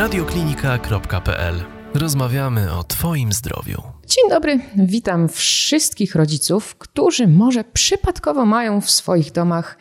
[0.00, 1.54] radioklinika.pl.
[1.94, 3.82] Rozmawiamy o Twoim zdrowiu.
[4.06, 9.78] Dzień dobry, witam wszystkich rodziców, którzy może przypadkowo mają w swoich domach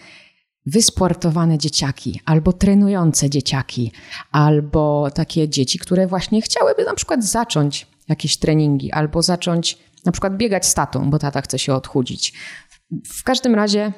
[0.65, 3.91] wysportowane dzieciaki, albo trenujące dzieciaki,
[4.31, 10.37] albo takie dzieci, które właśnie chciałyby na przykład zacząć jakieś treningi, albo zacząć na przykład
[10.37, 12.33] biegać z tatą, bo tata chce się odchudzić.
[13.05, 13.93] W każdym razie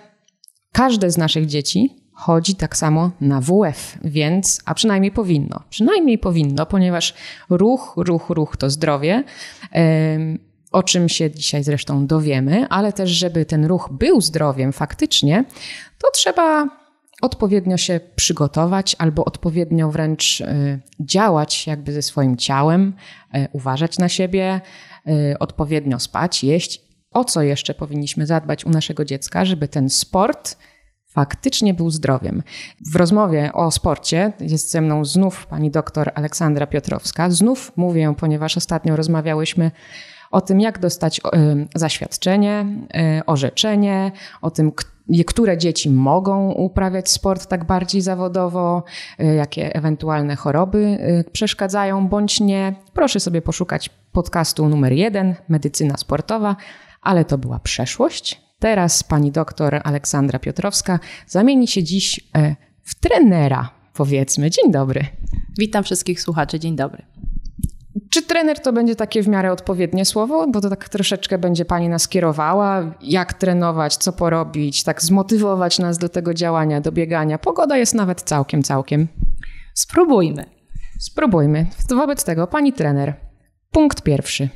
[0.71, 6.65] każde z naszych dzieci chodzi tak samo na WF, więc, a przynajmniej powinno, przynajmniej powinno,
[6.65, 7.13] ponieważ
[7.49, 9.23] ruch, ruch, ruch to zdrowie,
[10.71, 15.45] o czym się dzisiaj zresztą dowiemy, ale też, żeby ten ruch był zdrowiem faktycznie,
[15.97, 16.67] to trzeba
[17.21, 22.93] odpowiednio się przygotować albo odpowiednio wręcz e, działać jakby ze swoim ciałem,
[23.33, 24.61] e, uważać na siebie,
[25.07, 26.81] e, odpowiednio spać, jeść.
[27.11, 30.57] O co jeszcze powinniśmy zadbać u naszego dziecka, żeby ten sport
[31.11, 32.43] faktycznie był zdrowiem.
[32.91, 37.29] W rozmowie o sporcie jest ze mną znów pani doktor Aleksandra Piotrowska.
[37.29, 39.71] Znów mówię, ponieważ ostatnio rozmawiałyśmy
[40.31, 41.21] o tym, jak dostać
[41.75, 42.65] zaświadczenie,
[43.25, 44.71] orzeczenie, o tym,
[45.27, 48.83] które dzieci mogą uprawiać sport tak bardziej zawodowo,
[49.19, 50.97] jakie ewentualne choroby
[51.31, 52.75] przeszkadzają bądź nie.
[52.93, 56.55] Proszę sobie poszukać podcastu numer jeden, Medycyna Sportowa,
[57.01, 58.50] ale to była przeszłość.
[58.61, 64.49] Teraz pani doktor Aleksandra Piotrowska zamieni się dziś e, w trenera, powiedzmy.
[64.49, 65.05] Dzień dobry.
[65.57, 67.03] Witam wszystkich słuchaczy, dzień dobry.
[68.09, 70.47] Czy trener to będzie takie w miarę odpowiednie słowo?
[70.47, 75.97] Bo to tak troszeczkę będzie pani nas kierowała, jak trenować, co porobić, tak zmotywować nas
[75.97, 77.37] do tego działania, do biegania.
[77.37, 79.07] Pogoda jest nawet całkiem, całkiem.
[79.73, 80.45] Spróbujmy.
[80.99, 81.65] Spróbujmy.
[81.89, 83.13] Wobec tego, pani trener,
[83.71, 84.49] punkt pierwszy.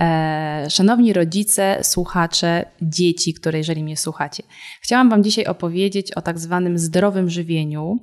[0.00, 4.42] E, szanowni rodzice, słuchacze, dzieci, które jeżeli mnie słuchacie,
[4.80, 7.98] chciałam Wam dzisiaj opowiedzieć o tak zwanym zdrowym żywieniu.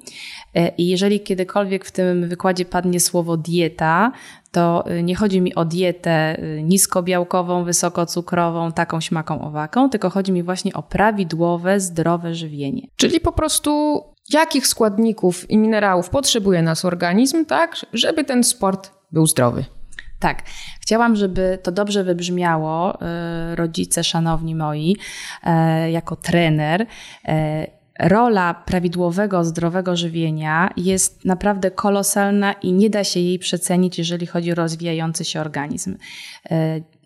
[0.55, 4.11] E, I jeżeli kiedykolwiek w tym wykładzie padnie słowo dieta,
[4.51, 10.43] to e, nie chodzi mi o dietę niskobiałkową, wysokocukrową, taką śmaką owaką, tylko chodzi mi
[10.43, 12.87] właśnie o prawidłowe, zdrowe żywienie.
[12.95, 19.27] Czyli po prostu jakich składników i minerałów potrzebuje nasz organizm, tak, żeby ten sport był
[19.27, 19.78] zdrowy.
[20.19, 20.43] Tak,
[20.81, 24.97] chciałam, żeby to dobrze wybrzmiało, e, rodzice szanowni moi,
[25.43, 26.85] e, jako trener.
[27.27, 27.67] E,
[27.99, 34.51] rola prawidłowego, zdrowego żywienia jest naprawdę kolosalna i nie da się jej przecenić, jeżeli chodzi
[34.51, 35.97] o rozwijający się organizm.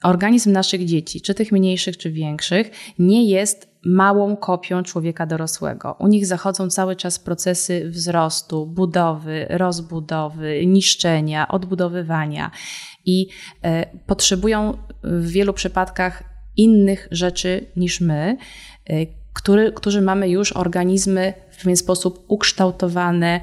[0.04, 5.96] Organizm naszych dzieci, czy tych mniejszych, czy większych, nie jest małą kopią człowieka dorosłego.
[6.00, 12.52] U nich zachodzą cały czas procesy wzrostu, budowy, rozbudowy, niszczenia, odbudowywania
[13.06, 13.28] i
[13.62, 16.24] e, potrzebują w wielu przypadkach
[16.58, 18.38] innych rzeczy niż my,
[18.86, 23.42] e, który, którzy mamy już organizmy w pewien sposób ukształtowane,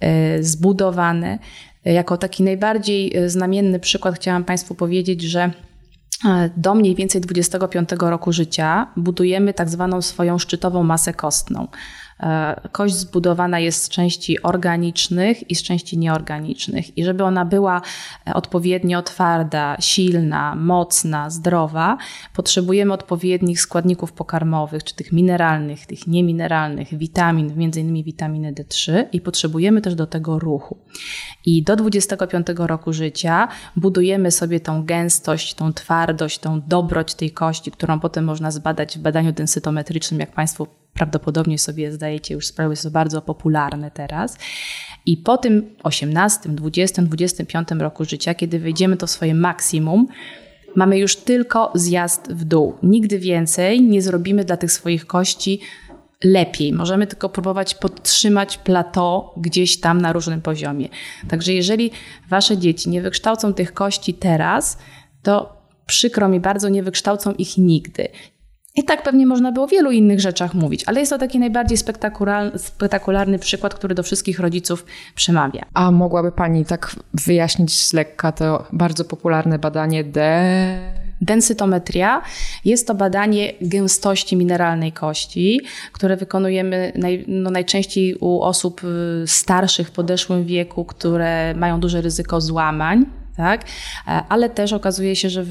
[0.00, 1.38] e, zbudowane.
[1.84, 5.50] Jako taki najbardziej znamienny przykład chciałam Państwu powiedzieć, że
[6.56, 11.68] do mniej więcej 25 roku życia budujemy tak zwaną swoją szczytową masę kostną.
[12.20, 16.98] E, kość zbudowana jest z części organicznych i z części nieorganicznych.
[16.98, 17.82] I żeby ona była
[18.28, 21.98] e, odpowiednio twarda, silna, mocna, zdrowa,
[22.34, 29.20] potrzebujemy odpowiednich składników pokarmowych, czy tych mineralnych, tych niemineralnych, witamin, między innymi witaminy D3 i
[29.20, 30.78] potrzebujemy też do tego ruchu.
[31.46, 37.70] I do 25 roku życia budujemy sobie tą gęstość, tą twardość, tą dobroć tej kości,
[37.70, 40.66] którą potem można zbadać w badaniu densytometrycznym, jak Państwo
[40.98, 44.38] prawdopodobnie sobie zdajecie już sprawę, to bardzo popularne teraz.
[45.06, 50.08] I po tym 18, 20, 25 roku życia, kiedy wejdziemy to swoje maksimum,
[50.76, 52.74] mamy już tylko zjazd w dół.
[52.82, 55.60] Nigdy więcej nie zrobimy dla tych swoich kości
[56.24, 56.72] lepiej.
[56.72, 60.88] Możemy tylko próbować podtrzymać plateau gdzieś tam na różnym poziomie.
[61.28, 61.90] Także jeżeli
[62.28, 64.78] wasze dzieci nie wykształcą tych kości teraz,
[65.22, 68.08] to przykro mi bardzo, nie wykształcą ich nigdy.
[68.78, 71.78] I tak pewnie można było o wielu innych rzeczach mówić, ale jest to taki najbardziej
[72.56, 75.64] spektakularny, przykład, który do wszystkich rodziców przemawia.
[75.74, 80.40] A mogłaby Pani tak wyjaśnić z lekka to bardzo popularne badanie D?
[81.20, 82.22] Densytometria
[82.64, 85.60] jest to badanie gęstości mineralnej kości,
[85.92, 92.00] które wykonujemy naj, no najczęściej u osób y, starszych w podeszłym wieku, które mają duże
[92.00, 93.06] ryzyko złamań
[93.38, 93.64] tak?
[94.28, 95.44] Ale też okazuje się, że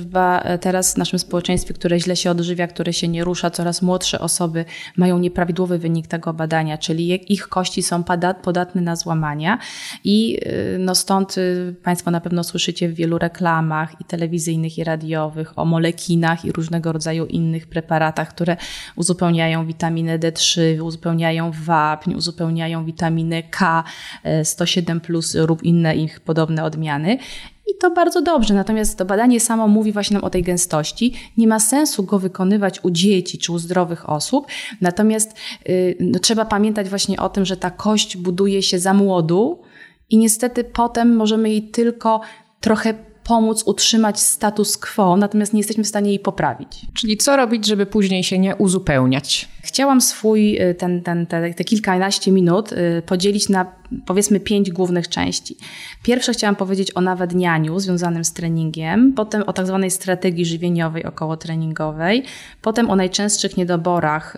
[0.61, 4.65] teraz w naszym społeczeństwie, które źle się odżywia, które się nie rusza, coraz młodsze osoby
[4.97, 8.03] mają nieprawidłowy wynik tego badania, czyli ich kości są
[8.43, 9.57] podatne na złamania
[10.03, 10.39] i
[10.79, 11.35] no stąd
[11.83, 16.91] Państwo na pewno słyszycie w wielu reklamach i telewizyjnych, i radiowych o molekinach i różnego
[16.91, 18.57] rodzaju innych preparatach, które
[18.95, 23.83] uzupełniają witaminę D3, uzupełniają wapń, uzupełniają witaminę K,
[24.43, 27.17] 107 plus lub inne ich podobne odmiany.
[27.67, 31.13] I to bardzo dobrze, natomiast to badanie samo mówi właśnie nam o tej gęstości.
[31.37, 34.47] Nie ma sensu go wykonywać u dzieci czy u zdrowych osób,
[34.81, 35.35] natomiast
[35.65, 39.61] yy, no, trzeba pamiętać właśnie o tym, że ta kość buduje się za młodu
[40.09, 42.21] i niestety potem możemy jej tylko
[42.59, 42.93] trochę
[43.27, 46.85] pomóc utrzymać status quo, natomiast nie jesteśmy w stanie jej poprawić.
[46.93, 49.49] Czyli co robić, żeby później się nie uzupełniać?
[49.63, 53.65] Chciałam swój y, ten, ten, te, te kilkanaście minut y, podzielić na
[54.05, 55.57] powiedzmy pięć głównych części.
[56.03, 62.23] Pierwsze chciałam powiedzieć o nawadnianiu związanym z treningiem, potem o tak zwanej strategii żywieniowej okołotreningowej,
[62.61, 64.37] potem o najczęstszych niedoborach,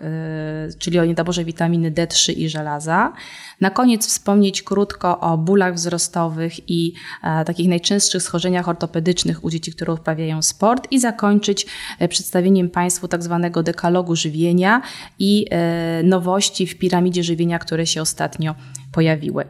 [0.68, 3.14] yy, czyli o niedoborze witaminy D3 i żelaza.
[3.62, 6.94] Na koniec wspomnieć krótko o bólach wzrostowych i
[7.24, 11.66] e, takich najczęstszych schorzeniach ortopedycznych u dzieci, które uprawiają sport i zakończyć
[12.00, 14.82] e, przedstawieniem Państwu tak zwanego dekalogu żywienia
[15.20, 18.56] i e, nowości w piramidzie żywienia, które się ostatnio
[18.92, 19.46] pojawiły.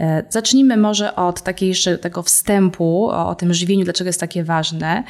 [0.00, 5.04] E, zacznijmy może od takiej, tego wstępu o, o tym żywieniu, dlaczego jest takie ważne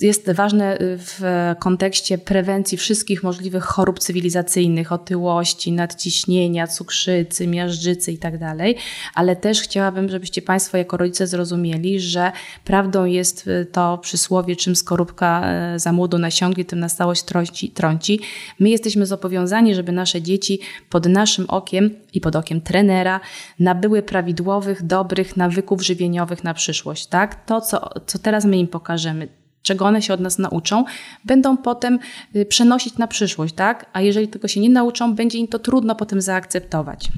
[0.00, 1.20] jest ważne w
[1.58, 8.76] kontekście prewencji wszystkich możliwych chorób cywilizacyjnych, otyłości, nadciśnienia, cukrzycy, miażdżycy itd., tak
[9.14, 12.32] ale też chciałabym, żebyście Państwo jako rodzice zrozumieli, że
[12.64, 18.20] prawdą jest to przysłowie, czym skorupka e, za młodu nasiągnie, tym na stałość trąci, trąci.
[18.58, 23.20] My jesteśmy zobowiązani, żeby nasze dzieci pod naszym okiem i pod okiem trenera
[23.58, 27.06] nabyły prawidłowych, dobrych nawyków żywieniowych na przyszłość.
[27.06, 27.44] Tak?
[27.46, 29.21] To, co, co teraz my im pokażemy,
[29.62, 30.84] czego one się od nas nauczą,
[31.24, 31.98] będą potem
[32.36, 33.86] y, przenosić na przyszłość, tak?
[33.92, 37.08] A jeżeli tego się nie nauczą, będzie im to trudno potem zaakceptować.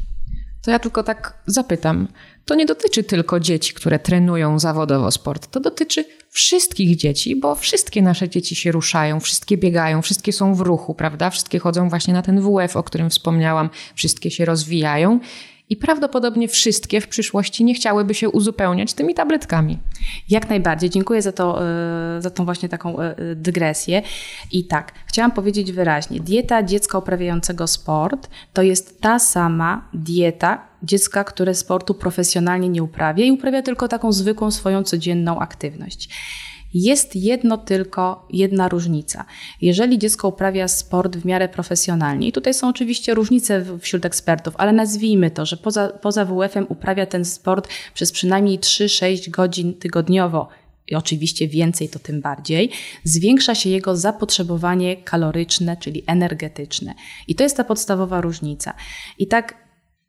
[0.65, 2.09] To ja tylko tak zapytam.
[2.45, 5.47] To nie dotyczy tylko dzieci, które trenują zawodowo sport.
[5.51, 10.61] To dotyczy wszystkich dzieci, bo wszystkie nasze dzieci się ruszają, wszystkie biegają, wszystkie są w
[10.61, 11.31] ruchu, prawda?
[11.31, 15.21] Wszystkie chodzą właśnie na ten WF, o którym wspomniałam, wszystkie się rozwijają
[15.75, 19.79] i prawdopodobnie wszystkie w przyszłości nie chciałyby się uzupełniać tymi tabletkami.
[20.31, 20.91] Jak najbardziej.
[20.91, 21.67] Dziękuję za, to,
[22.17, 24.03] e, za tą właśnie taką e, dygresję.
[24.53, 31.25] I tak, chciałam powiedzieć wyraźnie, dieta dziecka uprawiającego sport to jest ta sama dieta dziecka,
[31.25, 36.09] które sportu profesjonalnie nie uprawia i uprawia tylko taką zwykłą swoją codzienną aktywność.
[36.75, 39.25] Jest jedno tylko, jedna różnica.
[39.61, 44.73] Jeżeli dziecko uprawia sport w miarę profesjonalnie, i tutaj są oczywiście różnice wśród ekspertów, ale
[44.73, 50.49] nazwijmy to, że poza, poza WF-em uprawia ten sport przez przynajmniej 3-6 godzin tygodniowo,
[50.89, 52.71] i oczywiście więcej to tym bardziej,
[53.05, 56.95] zwiększa się jego zapotrzebowanie kaloryczne, czyli energetyczne.
[57.29, 58.75] I to jest ta podstawowa różnica.
[59.19, 59.64] I tak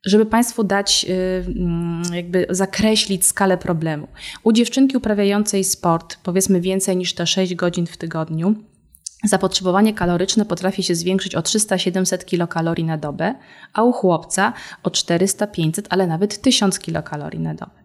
[0.06, 4.07] żeby Państwu dać, y, mm, jakby zakreślić skalę problemu.
[4.44, 8.56] U dziewczynki uprawiającej sport, powiedzmy więcej niż te 6 godzin w tygodniu,
[9.24, 13.36] Zapotrzebowanie kaloryczne potrafi się zwiększyć o 300-700 kilokalorii na dobę,
[13.74, 14.54] a u chłopca
[14.84, 17.85] o 400-500, ale nawet 1000 kilokalorii na dobę.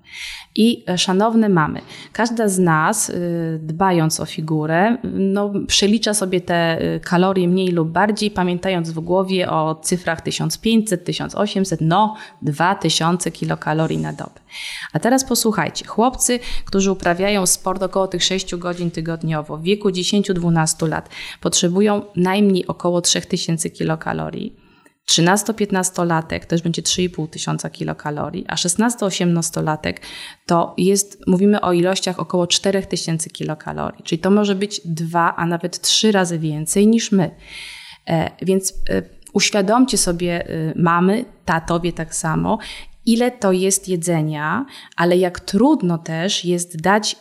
[0.54, 1.80] I e, szanowne mamy,
[2.12, 7.88] każda z nas, y, dbając o figurę, no, przelicza sobie te y, kalorie mniej lub
[7.88, 14.40] bardziej, pamiętając w głowie o cyfrach 1500, 1800, no 2000 kilokalorii na dobę.
[14.92, 20.88] A teraz posłuchajcie, chłopcy, którzy uprawiają sport około tych 6 godzin tygodniowo w wieku 10-12
[20.88, 21.08] lat,
[21.40, 24.69] potrzebują najmniej około 3000 kilokalorii
[25.10, 29.94] 13-15-latek to już będzie 3,5 tysiąca kilokalorii, a 16-18-latek
[30.46, 35.46] to jest, mówimy o ilościach około 4 tysięcy kilokalorii, czyli to może być dwa, a
[35.46, 37.30] nawet trzy razy więcej niż my.
[38.06, 39.02] E, więc e,
[39.32, 42.58] uświadomcie sobie, e, mamy, tatowie tak samo,
[43.06, 47.16] ile to jest jedzenia, ale jak trudno też jest dać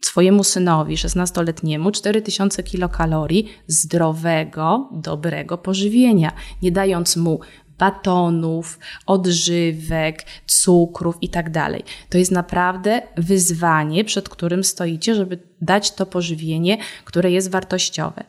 [0.00, 7.40] swojemu synowi, 16-letniemu, 4000 kilokalorii zdrowego, dobrego pożywienia, nie dając mu
[7.78, 11.46] batonów, odżywek, cukrów i tak.
[12.08, 18.24] To jest naprawdę wyzwanie, przed którym stoicie, żeby dać to pożywienie, które jest wartościowe.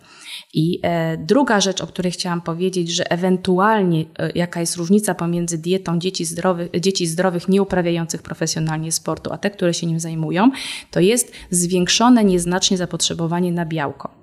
[0.54, 5.58] I e, druga rzecz, o której chciałam powiedzieć, że ewentualnie e, jaka jest różnica pomiędzy
[5.58, 10.52] dietą dzieci zdrowych, dzieci zdrowych nieuprawiających profesjonalnie sportu, a te, które się nim zajmują,
[10.92, 14.22] to jest zwiększone nieznacznie zapotrzebowanie na białko.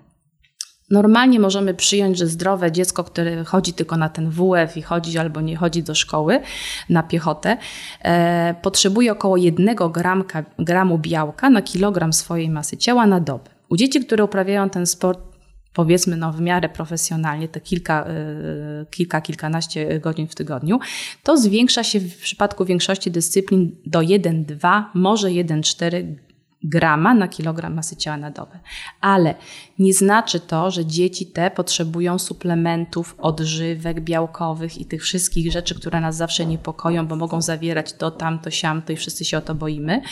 [0.91, 5.41] Normalnie możemy przyjąć, że zdrowe dziecko, które chodzi tylko na ten WF i chodzi albo
[5.41, 6.41] nie chodzi do szkoły
[6.89, 7.57] na piechotę,
[8.03, 13.51] e, potrzebuje około 1 gramka, gramu białka na kilogram swojej masy ciała na dobę.
[13.69, 15.29] U dzieci, które uprawiają ten sport
[15.73, 20.79] powiedzmy no, w miarę profesjonalnie, te kilka, e, kilka, kilkanaście godzin w tygodniu,
[21.23, 26.15] to zwiększa się w przypadku większości dyscyplin do 1,2, może 1,4
[26.63, 28.59] grama na kilogram masy ciała na dobę.
[29.01, 29.35] Ale
[29.79, 36.01] nie znaczy to, że dzieci te potrzebują suplementów, odżywek białkowych i tych wszystkich rzeczy, które
[36.01, 40.03] nas zawsze niepokoją, bo mogą zawierać to, tamto, siamto i wszyscy się o to boimy.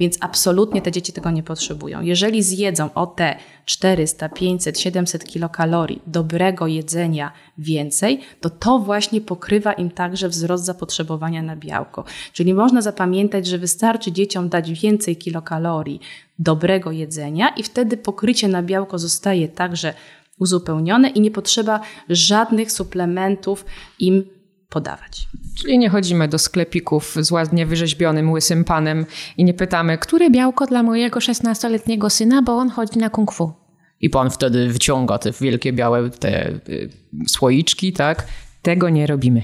[0.00, 2.00] Więc absolutnie te dzieci tego nie potrzebują.
[2.00, 9.72] Jeżeli zjedzą o te 400, 500, 700 kilokalorii dobrego jedzenia więcej, to to właśnie pokrywa
[9.72, 12.04] im także wzrost zapotrzebowania na białko.
[12.32, 16.00] Czyli można zapamiętać, że wystarczy dzieciom dać więcej kilokalorii
[16.38, 19.94] dobrego jedzenia i wtedy pokrycie na białko zostaje także
[20.38, 23.64] uzupełnione i nie potrzeba żadnych suplementów
[23.98, 24.24] im
[24.68, 25.28] podawać.
[25.58, 30.66] Czyli nie chodzimy do sklepików z ładnie wyrzeźbionym łysym panem i nie pytamy, które białko
[30.66, 33.52] dla mojego 16-letniego syna, bo on chodzi na kung fu.
[34.00, 36.90] I pan wtedy wyciąga te wielkie białe te y,
[37.28, 38.26] słoiczki, tak?
[38.62, 39.42] Tego nie robimy.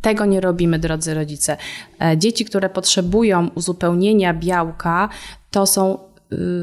[0.00, 1.56] Tego nie robimy, drodzy rodzice.
[2.02, 5.08] E, dzieci, które potrzebują uzupełnienia białka,
[5.50, 6.09] to są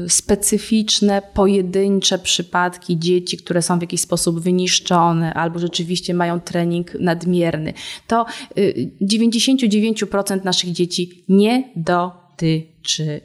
[0.08, 7.72] specyficzne, pojedyncze przypadki dzieci, które są w jakiś sposób wyniszczone albo rzeczywiście mają trening nadmierny.
[8.06, 8.26] To
[9.02, 13.20] 99% y, naszych dzieci nie dotyczy.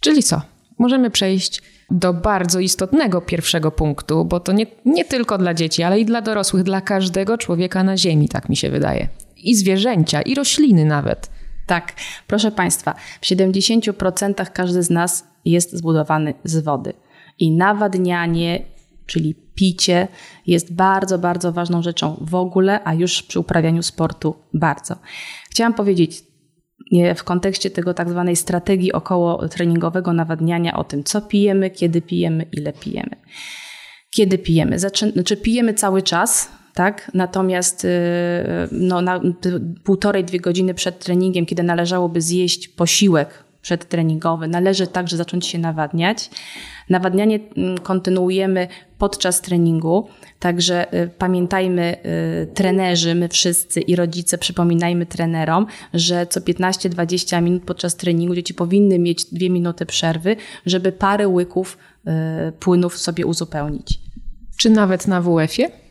[0.00, 0.42] Czyli co?
[0.78, 6.00] Możemy przejść do bardzo istotnego pierwszego punktu, bo to nie, nie tylko dla dzieci, ale
[6.00, 9.08] i dla dorosłych, dla każdego człowieka na Ziemi, tak mi się wydaje.
[9.36, 11.30] I zwierzęcia, i rośliny nawet.
[11.66, 11.92] Tak,
[12.26, 16.92] proszę Państwa, w 70% każdy z nas jest zbudowany z wody.
[17.38, 18.64] I nawadnianie,
[19.06, 20.08] czyli picie,
[20.46, 24.96] jest bardzo, bardzo ważną rzeczą w ogóle, a już przy uprawianiu sportu bardzo.
[25.50, 26.22] Chciałam powiedzieć,
[27.16, 32.46] w kontekście tego tak zwanej strategii około treningowego nawadniania o tym, co pijemy, kiedy pijemy,
[32.52, 33.16] ile pijemy.
[34.10, 34.78] Kiedy pijemy?
[34.78, 37.10] Zaczyn znaczy pijemy cały czas, tak?
[37.14, 37.88] Natomiast y,
[38.72, 39.20] no, na
[39.84, 46.30] półtorej, dwie godziny przed treningiem, kiedy należałoby zjeść posiłek przedtreningowy, należy także zacząć się nawadniać.
[46.88, 51.96] Nawadnianie mm, kontynuujemy podczas treningu, także y, pamiętajmy,
[52.42, 58.54] y, trenerzy, my wszyscy i rodzice, przypominajmy trenerom, że co 15-20 minut podczas treningu dzieci
[58.54, 61.78] powinny mieć dwie minuty przerwy, żeby parę łyków
[62.60, 64.00] płynów sobie uzupełnić.
[64.56, 65.81] Czy nawet na WF-ie?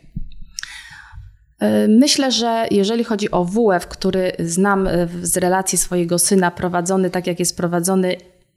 [1.61, 7.09] E, myślę, że jeżeli chodzi o WF, który znam e, z relacji swojego syna, prowadzony
[7.09, 8.15] tak jak jest prowadzony,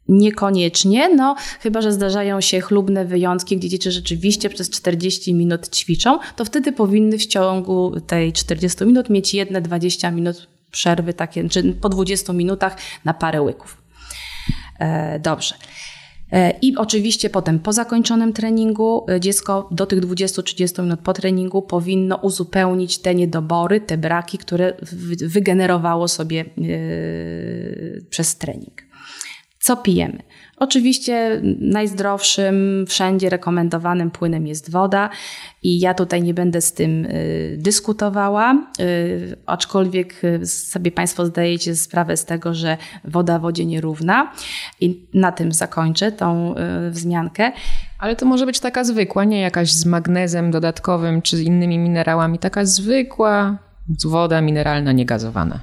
[0.08, 6.18] Niekoniecznie, no chyba, że zdarzają się chlubne wyjątki, gdzie dzieci rzeczywiście przez 40 minut ćwiczą,
[6.37, 11.73] to wtedy powinny w ciągu tej 40 minut mieć jedne 20 minut przerwy, takie, czy
[11.73, 13.82] po 20 minutach na parę łyków.
[14.78, 15.54] E, dobrze.
[16.33, 21.62] E, I oczywiście potem po zakończonym treningu e, dziecko do tych 20-30 minut po treningu
[21.62, 24.75] powinno uzupełnić te niedobory, te braki, które
[25.26, 26.45] wygenerowało sobie e,
[28.11, 28.83] przez trening.
[29.59, 30.23] Co pijemy?
[30.64, 35.11] Oczywiście najzdrowszym, wszędzie rekomendowanym płynem jest woda
[35.62, 41.76] i ja tutaj nie będę z tym y, dyskutowała, y, aczkolwiek y, sobie Państwo zdajecie
[41.76, 44.33] sprawę z tego, że woda wodzie nierówna
[44.80, 46.54] i na tym zakończę tą
[46.90, 47.52] wzmiankę.
[47.99, 52.64] Ale to może być taka zwykła, nie jakaś z magnezem dodatkowym czy innymi minerałami, taka
[52.64, 53.59] zwykła
[54.04, 55.61] woda mineralna niegazowana.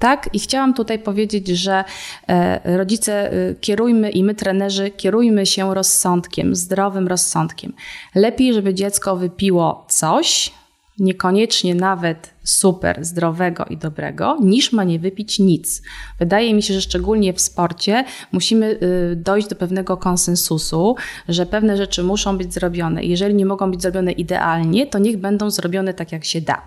[0.00, 1.84] Tak, i chciałam tutaj powiedzieć, że
[2.28, 7.72] e, rodzice e, kierujmy i my, trenerzy, kierujmy się rozsądkiem, zdrowym rozsądkiem.
[8.14, 10.52] Lepiej, żeby dziecko wypiło coś,
[11.00, 15.82] niekoniecznie nawet super zdrowego i dobrego, niż ma nie wypić nic.
[16.18, 20.96] Wydaje mi się, że szczególnie w sporcie musimy y, dojść do pewnego konsensusu,
[21.28, 23.04] że pewne rzeczy muszą być zrobione.
[23.04, 26.62] Jeżeli nie mogą być zrobione idealnie, to niech będą zrobione tak, jak się da.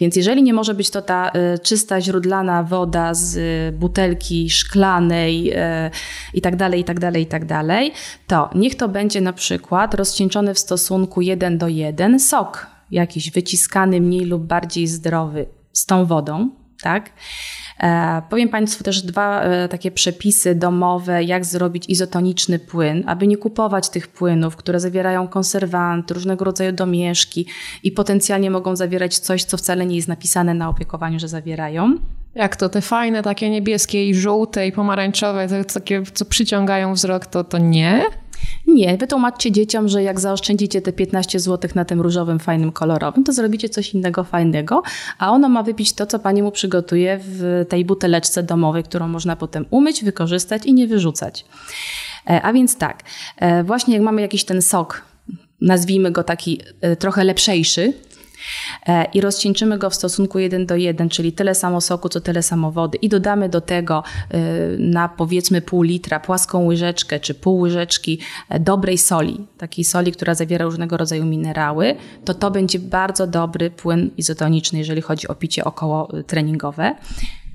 [0.00, 5.52] Więc jeżeli nie może być to ta y, czysta źródlana woda z y, butelki szklanej
[6.34, 7.92] i tak dalej, i tak dalej, i tak dalej,
[8.26, 14.00] to niech to będzie na przykład rozcieńczony w stosunku 1 do 1 sok jakiś wyciskany
[14.00, 16.50] mniej lub bardziej zdrowy z tą wodą,
[16.82, 17.12] tak?
[17.80, 23.36] E, powiem Państwu też dwa e, takie przepisy domowe, jak zrobić izotoniczny płyn, aby nie
[23.36, 27.46] kupować tych płynów, które zawierają konserwanty, różnego rodzaju domieszki
[27.82, 31.98] i potencjalnie mogą zawierać coś, co wcale nie jest napisane na opiekowaniu, że zawierają.
[32.34, 37.44] Jak to te fajne, takie niebieskie i żółte i pomarańczowe, takie, co przyciągają wzrok, to,
[37.44, 38.02] to nie?
[38.66, 43.32] Nie, wytłumaczcie dzieciom, że jak zaoszczędzicie te 15 zł na tym różowym, fajnym, kolorowym, to
[43.32, 44.82] zrobicie coś innego fajnego,
[45.18, 49.36] a ono ma wypić to, co pani mu przygotuje w tej buteleczce domowej, którą można
[49.36, 51.44] potem umyć, wykorzystać i nie wyrzucać.
[52.30, 53.02] E, a więc tak,
[53.36, 55.02] e, właśnie jak mamy jakiś ten sok,
[55.60, 57.92] nazwijmy go taki e, trochę lepszejszy,
[59.14, 62.72] i rozcieńczymy go w stosunku 1 do 1, czyli tyle samo soku, co tyle samo
[62.72, 62.98] wody.
[62.98, 64.02] I dodamy do tego
[64.78, 68.20] na powiedzmy pół litra płaską łyżeczkę czy pół łyżeczki
[68.60, 74.10] dobrej soli, takiej soli, która zawiera różnego rodzaju minerały, to to będzie bardzo dobry płyn
[74.16, 76.94] izotoniczny, jeżeli chodzi o picie około treningowe.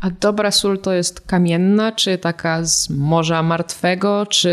[0.01, 4.51] A dobra sól to jest kamienna, czy taka z Morza Martwego, czy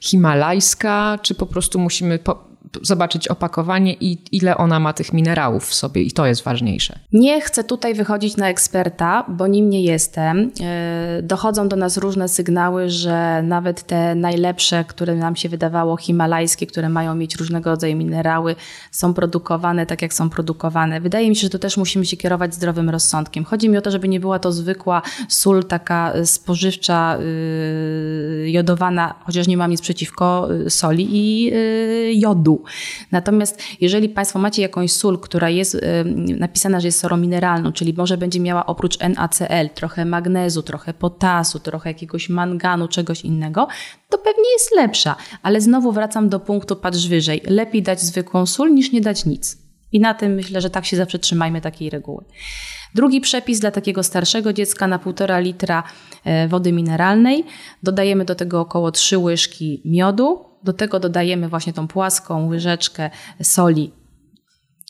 [0.00, 2.47] himalajska, czy po prostu musimy po
[2.82, 6.98] zobaczyć opakowanie i ile ona ma tych minerałów w sobie i to jest ważniejsze.
[7.12, 10.50] Nie chcę tutaj wychodzić na eksperta, bo nim nie jestem.
[10.60, 16.66] E, dochodzą do nas różne sygnały, że nawet te najlepsze, które nam się wydawało himalajskie,
[16.66, 18.56] które mają mieć różnego rodzaju minerały,
[18.90, 21.00] są produkowane tak, jak są produkowane.
[21.00, 23.44] Wydaje mi się, że to też musimy się kierować zdrowym rozsądkiem.
[23.44, 27.18] Chodzi mi o to, żeby nie była to zwykła sól taka spożywcza,
[28.42, 32.14] yy, jodowana, chociaż nie mam nic przeciwko soli i yy,
[33.12, 35.80] Natomiast jeżeli Państwo macie jakąś sól, która jest y,
[36.38, 41.58] napisana, że jest solą mineralną, czyli może będzie miała oprócz NaCl trochę magnezu, trochę potasu,
[41.58, 43.68] trochę jakiegoś manganu, czegoś innego,
[44.08, 45.16] to pewnie jest lepsza.
[45.42, 47.42] Ale znowu wracam do punktu patrz wyżej.
[47.46, 49.67] Lepiej dać zwykłą sól niż nie dać nic.
[49.92, 52.24] I na tym myślę, że tak się zawsze trzymajmy takiej reguły.
[52.94, 55.82] Drugi przepis dla takiego starszego dziecka na 1,5 litra
[56.24, 57.44] e, wody mineralnej.
[57.82, 63.10] Dodajemy do tego około 3 łyżki miodu, do tego dodajemy właśnie tą płaską łyżeczkę
[63.42, 63.92] soli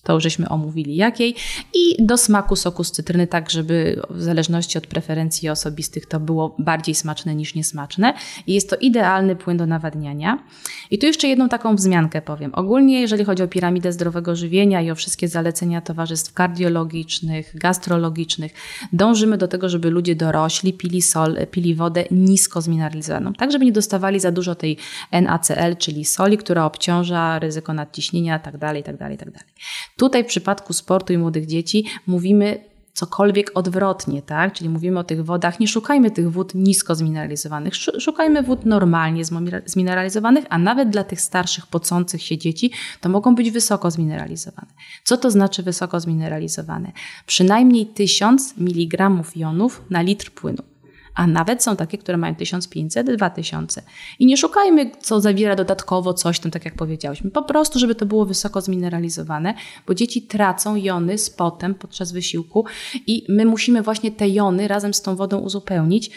[0.02, 1.35] to już żeśmy omówili jakiej.
[1.75, 6.57] I do smaku soku z cytryny, tak żeby w zależności od preferencji osobistych to było
[6.59, 8.14] bardziej smaczne niż niesmaczne.
[8.47, 10.45] I jest to idealny płyn do nawadniania.
[10.90, 12.55] I tu jeszcze jedną taką wzmiankę powiem.
[12.55, 18.52] Ogólnie, jeżeli chodzi o piramidę zdrowego żywienia i o wszystkie zalecenia towarzystw kardiologicznych, gastrologicznych,
[18.93, 23.73] dążymy do tego, żeby ludzie dorośli pili sol, pili wodę nisko zmineralizowaną, tak żeby nie
[23.73, 24.76] dostawali za dużo tej
[25.12, 29.38] NaCl, czyli soli, która obciąża ryzyko nadciśnienia, itd., itd., itd.
[29.99, 32.61] Tutaj w przypadku sportu i młodych dzieci mówimy
[32.93, 34.52] cokolwiek odwrotnie, tak?
[34.52, 39.23] Czyli mówimy o tych wodach, nie szukajmy tych wód nisko zmineralizowanych, szukajmy wód normalnie
[39.67, 44.69] zmineralizowanych, a nawet dla tych starszych, pocących się dzieci, to mogą być wysoko zmineralizowane.
[45.05, 46.93] Co to znaczy wysoko zmineralizowane?
[47.26, 50.63] Przynajmniej 1000 mg jonów na litr płynu
[51.19, 53.83] a nawet są takie, które mają 1500, 2000.
[54.19, 57.31] I nie szukajmy, co zawiera dodatkowo coś tam, tak jak powiedziałyśmy.
[57.31, 59.54] Po prostu, żeby to było wysoko zmineralizowane,
[59.87, 62.65] bo dzieci tracą jony z potem podczas wysiłku
[63.07, 66.11] i my musimy właśnie te jony razem z tą wodą uzupełnić,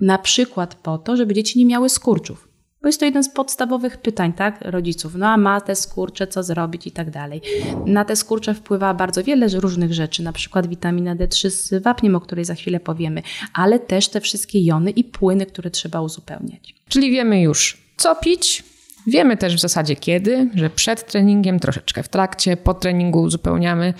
[0.00, 2.48] na przykład po to, żeby dzieci nie miały skurczów.
[2.86, 5.14] Bo jest to jeden z podstawowych pytań, tak, rodziców.
[5.14, 7.40] No a ma te skurcze, co zrobić i tak dalej.
[7.86, 12.20] Na te skurcze wpływa bardzo wiele różnych rzeczy, na przykład witamina D3 z wapniem, o
[12.20, 13.22] której za chwilę powiemy,
[13.54, 16.74] ale też te wszystkie jony i płyny, które trzeba uzupełniać.
[16.88, 18.64] Czyli wiemy już, co pić,
[19.06, 23.94] Wiemy też w zasadzie kiedy, że przed treningiem, troszeczkę w trakcie, po treningu uzupełniamy.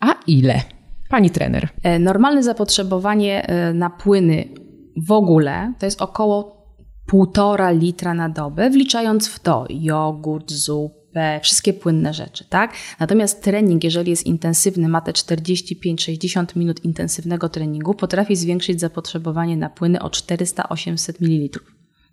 [0.00, 0.60] A ile?
[1.08, 1.68] Pani trener.
[1.82, 4.48] E, normalne zapotrzebowanie e, na płyny
[4.96, 6.61] w ogóle to jest około
[7.06, 12.72] półtora litra na dobę, wliczając w to jogurt, zupę, wszystkie płynne rzeczy, tak?
[13.00, 19.70] Natomiast trening, jeżeli jest intensywny, ma te 45-60 minut intensywnego treningu, potrafi zwiększyć zapotrzebowanie na
[19.70, 21.60] płyny o 400-800 ml.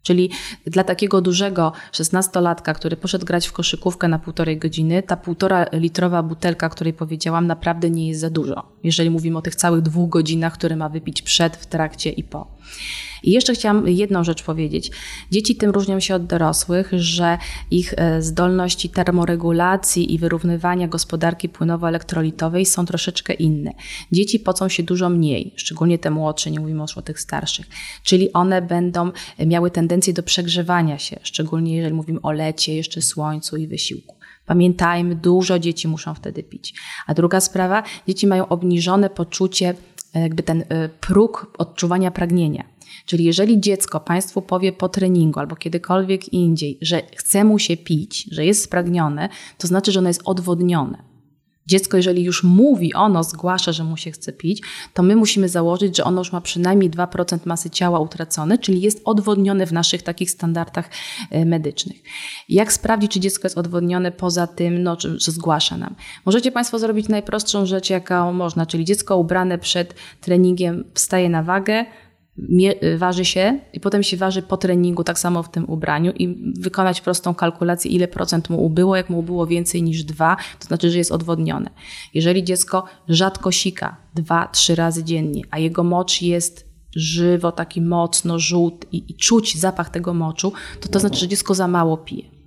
[0.04, 0.30] Czyli
[0.66, 6.24] dla takiego dużego szesnastolatka, który poszedł grać w koszykówkę na półtorej godziny, ta półtora litrowa
[6.24, 8.72] butelka, której powiedziałam, naprawdę nie jest za dużo.
[8.84, 12.59] Jeżeli mówimy o tych całych dwóch godzinach, które ma wypić przed, w trakcie i po.
[13.24, 14.92] I jeszcze chciałam jedną rzecz powiedzieć.
[15.32, 17.38] Dzieci tym różnią się od dorosłych, że
[17.72, 23.72] ich e, zdolności termoregulacji i wyrównywania gospodarki płynowo-elektrolitowej są troszeczkę inne.
[24.12, 27.68] Dzieci pocą się dużo mniej, szczególnie te młodsze, nie mówimy o tych starszych.
[28.04, 29.12] Czyli one będą
[29.46, 34.16] miały tendencję do przegrzewania się, szczególnie jeżeli mówimy o lecie, jeszcze słońcu i wysiłku.
[34.46, 36.74] Pamiętajmy, dużo dzieci muszą wtedy pić.
[37.08, 39.74] A druga sprawa, dzieci mają obniżone poczucie,
[40.14, 42.64] jakby ten e, próg odczuwania pragnienia.
[43.06, 48.28] Czyli jeżeli dziecko Państwu powie po treningu albo kiedykolwiek indziej, że chce mu się pić,
[48.32, 51.04] że jest spragnione, to znaczy, że ono jest odwodnione.
[51.70, 54.62] Dziecko, jeżeli już mówi, ono zgłasza, że mu się chce pić,
[54.94, 59.02] to my musimy założyć, że ono już ma przynajmniej 2% masy ciała utracone, czyli jest
[59.06, 60.90] odwodnione w naszych takich standardach
[61.32, 61.98] e, medycznych.
[62.50, 65.96] Jak sprawdzić, czy dziecko jest odwodnione poza tym, no, że zgłasza nam?
[66.26, 71.86] Możecie Państwo zrobić najprostszą rzecz, jaką można, czyli dziecko ubrane przed treningiem wstaje na wagę,
[72.98, 77.02] waży się i potem się waży po treningu, tak samo w tym ubraniu i wykonać
[77.02, 78.96] prostą kalkulację, ile procent mu ubyło.
[78.96, 81.70] Jak mu ubyło więcej niż dwa, to znaczy, że jest odwodnione.
[82.14, 88.40] Jeżeli dziecko rzadko sika, dwa, trzy razy dziennie, a jego mocz jest żywo, taki mocno
[88.40, 92.40] żółt i, i czuć zapach tego moczu, to to znaczy, że dziecko za mało pije.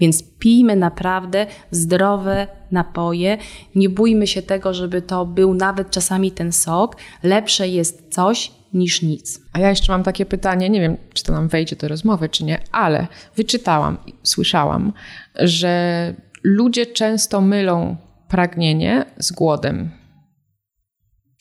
[0.00, 3.38] Więc pijmy naprawdę zdrowe napoje.
[3.74, 6.96] Nie bójmy się tego, żeby to był nawet czasami ten sok.
[7.22, 9.40] Lepsze jest coś niż nic.
[9.52, 12.44] A ja jeszcze mam takie pytanie, nie wiem, czy to nam wejdzie do rozmowy, czy
[12.44, 14.92] nie, ale wyczytałam, słyszałam,
[15.34, 17.96] że ludzie często mylą
[18.28, 19.90] pragnienie z głodem.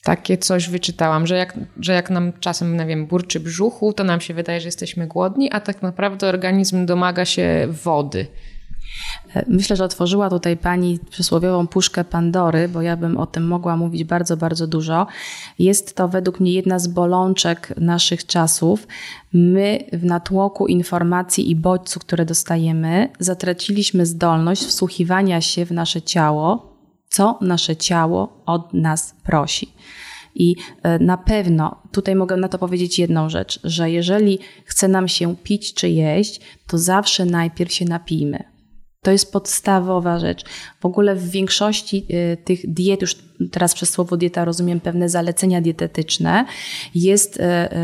[0.03, 4.21] Takie coś wyczytałam, że jak, że jak nam czasem, nie wiem, burczy brzuchu, to nam
[4.21, 8.27] się wydaje, że jesteśmy głodni, a tak naprawdę organizm domaga się wody.
[9.47, 14.03] Myślę, że otworzyła tutaj Pani przysłowiową puszkę Pandory, bo ja bym o tym mogła mówić
[14.03, 15.07] bardzo, bardzo dużo.
[15.59, 18.87] Jest to według mnie jedna z bolączek naszych czasów.
[19.33, 26.75] My w natłoku informacji i bodźców, które dostajemy, zatraciliśmy zdolność wsłuchiwania się w nasze ciało,
[27.09, 29.71] co nasze ciało od nas prosi.
[30.35, 35.07] I e, na pewno tutaj mogę na to powiedzieć jedną rzecz, że jeżeli chce nam
[35.07, 38.54] się pić czy jeść, to zawsze najpierw się napijmy.
[39.05, 40.43] To jest podstawowa rzecz.
[40.79, 43.15] W ogóle w większości y, tych diet, już
[43.51, 46.45] teraz przez słowo dieta rozumiem pewne zalecenia dietetyczne,
[46.95, 47.41] jest y,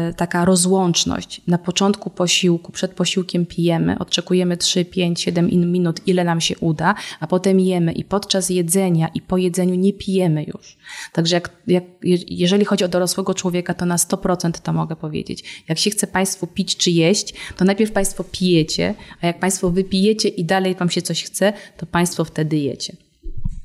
[0.10, 1.42] y, taka rozłączność.
[1.48, 6.96] Na początku posiłku, przed posiłkiem pijemy, odczekujemy 3, 5, 7 minut, ile nam się uda,
[7.20, 10.78] a potem jemy i podczas jedzenia i po jedzeniu nie pijemy już.
[11.14, 11.84] Także jak, jak,
[12.28, 15.64] jeżeli chodzi o dorosłego człowieka, to na 100% to mogę powiedzieć.
[15.70, 20.30] Jak się chce Państwu pić czy jeść, to najpierw Państwo pijecie, a jak Państwo wypijecie
[20.30, 22.96] i dalej Wam się coś chce, to Państwo wtedy jecie.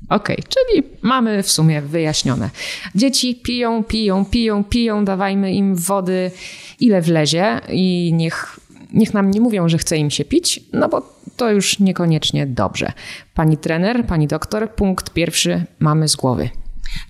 [0.09, 2.49] Okej, okay, czyli mamy w sumie wyjaśnione.
[2.95, 6.31] Dzieci piją, piją, piją, piją, dawajmy im wody
[6.79, 8.59] ile wlezie i niech,
[8.93, 12.91] niech nam nie mówią, że chce im się pić, no bo to już niekoniecznie dobrze.
[13.33, 16.49] Pani trener, pani doktor, punkt pierwszy mamy z głowy.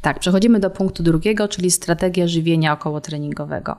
[0.01, 3.75] Tak, przechodzimy do punktu drugiego, czyli strategia żywienia okołotreningowego.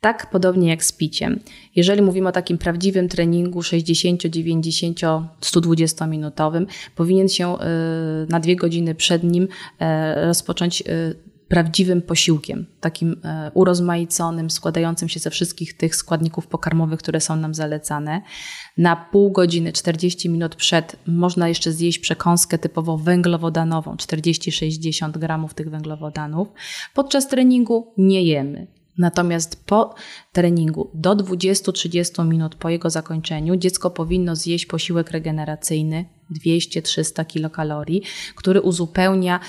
[0.00, 1.40] Tak podobnie jak z piciem.
[1.76, 5.00] Jeżeli mówimy o takim prawdziwym treningu 60, 90,
[5.40, 7.58] 120 minutowym, powinien się y,
[8.28, 9.48] na dwie godziny przed nim y,
[10.26, 13.16] rozpocząć y, prawdziwym posiłkiem, takim
[13.54, 18.22] urozmaiconym, składającym się ze wszystkich tych składników pokarmowych, które są nam zalecane.
[18.78, 25.70] Na pół godziny, 40 minut przed można jeszcze zjeść przekąskę typowo węglowodanową, 40-60 gramów tych
[25.70, 26.48] węglowodanów.
[26.94, 28.75] Podczas treningu nie jemy.
[28.98, 29.94] Natomiast po
[30.32, 38.02] treningu do 20-30 minut po jego zakończeniu dziecko powinno zjeść posiłek regeneracyjny 200-300 kilokalorii,
[38.34, 39.40] który uzupełnia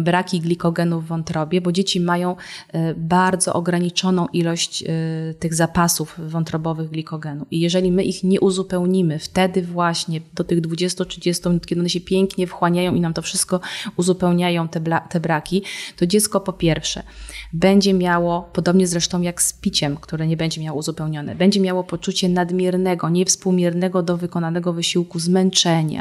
[0.00, 2.36] braki glikogenu w wątrobie, bo dzieci mają
[2.72, 4.86] e, bardzo ograniczoną ilość e,
[5.34, 7.46] tych zapasów wątrobowych glikogenu.
[7.50, 12.00] I jeżeli my ich nie uzupełnimy wtedy właśnie do tych 20-30 minut, kiedy one się
[12.00, 13.60] pięknie wchłaniają i nam to wszystko
[13.96, 15.62] uzupełniają, te, te braki,
[15.96, 17.02] to dziecko po pierwsze
[17.52, 22.28] będzie miało, podobnie zresztą jak z piciem, które nie będzie miało uzupełnione, będzie miało poczucie
[22.28, 25.91] nadmiernego, niewspółmiernego do wykonanego wysiłku, zmęczenia,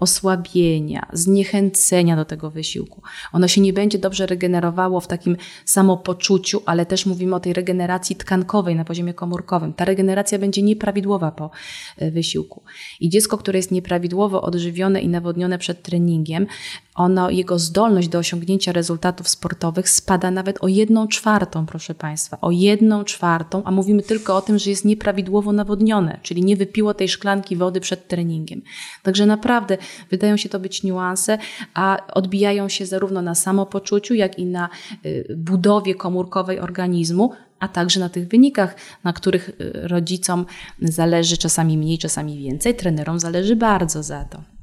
[0.00, 3.02] osłabienia, zniechęcenia do tego wysiłku.
[3.32, 8.16] Ono się nie będzie dobrze regenerowało w takim samopoczuciu, ale też mówimy o tej regeneracji
[8.16, 9.72] tkankowej na poziomie komórkowym.
[9.72, 11.50] Ta regeneracja będzie nieprawidłowa po
[11.98, 12.62] e, wysiłku.
[13.00, 16.46] I dziecko, które jest nieprawidłowo odżywione i nawodnione przed treningiem,
[16.94, 22.50] ono, jego zdolność do osiągnięcia rezultatów sportowych spada nawet o jedną czwartą, proszę Państwa, o
[22.50, 27.08] jedną czwartą, a mówimy tylko o tym, że jest nieprawidłowo nawodnione, czyli nie wypiło tej
[27.08, 28.62] szklanki wody przed treningiem.
[29.02, 29.78] Także naprawdę
[30.10, 31.38] wydają się to być niuanse,
[31.74, 34.68] a odbijają się zarówno na samopoczuciu, jak i na
[35.06, 39.54] y, budowie komórkowej organizmu, a także na tych wynikach, na których y,
[39.88, 40.46] rodzicom
[40.82, 44.53] zależy czasami mniej, czasami więcej, trenerom zależy bardzo za to.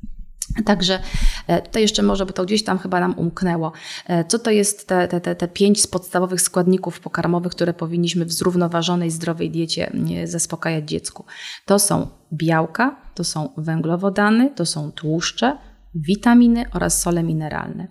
[0.66, 1.00] Także
[1.48, 3.72] e, to jeszcze może, bo to gdzieś tam chyba nam umknęło.
[4.08, 9.12] E, co to jest te, te, te, pięć podstawowych składników pokarmowych, które powinniśmy w zrównoważonej,
[9.12, 9.92] zdrowej diecie
[10.24, 11.26] zaspokajać dziecku?
[11.66, 15.58] To są białka, to są węglowodany, to są tłuszcze,
[15.96, 17.88] witaminy oraz sole mineralne.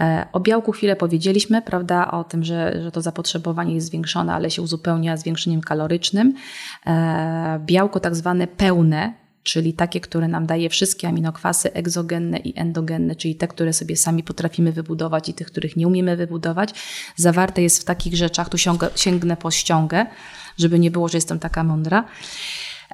[0.00, 4.50] E, o białku chwilę powiedzieliśmy, prawda, o tym, że, że to zapotrzebowanie jest zwiększone, ale
[4.50, 6.34] się uzupełnia zwiększeniem kalorycznym.
[7.58, 13.34] Białko tak zwane pełne, czyli takie, które nam daje wszystkie aminokwasy egzogenne i endogenne, czyli
[13.34, 16.74] te, które sobie sami potrafimy wybudować i tych, których nie umiemy wybudować,
[17.16, 18.56] zawarte jest w takich rzeczach, tu
[18.96, 20.06] sięgnę po ściągę,
[20.58, 22.04] żeby nie było, że jestem taka mądra.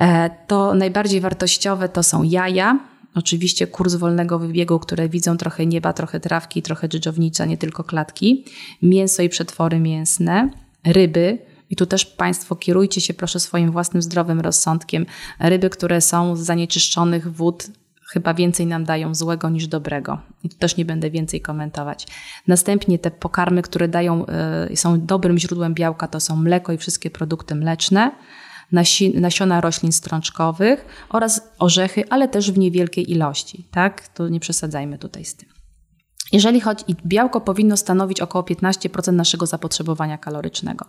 [0.01, 2.79] E, to najbardziej wartościowe to są jaja,
[3.15, 8.45] oczywiście kurs wolnego wybiegu, które widzą trochę nieba, trochę trawki, trochę dżdżownica, nie tylko klatki,
[8.83, 10.51] mięso i przetwory mięsne,
[10.85, 11.39] ryby,
[11.73, 15.07] i tu też Państwo kierujcie się proszę swoim własnym zdrowym rozsądkiem.
[15.41, 17.67] Ryby, które są z zanieczyszczonych wód,
[18.13, 20.19] chyba więcej nam dają złego niż dobrego.
[20.45, 22.07] I tu też nie będę więcej komentować.
[22.47, 24.27] Następnie te pokarmy, które dają,
[24.71, 28.11] y, są dobrym źródłem białka, to są mleko i wszystkie produkty mleczne,
[29.15, 33.69] nasiona roślin strączkowych oraz orzechy, ale też w niewielkiej ilości.
[33.71, 34.09] Tak?
[34.09, 35.52] To nie przesadzajmy tutaj z tym.
[36.33, 40.85] Jeżeli chodzi, białko powinno stanowić około 15% naszego zapotrzebowania kalorycznego.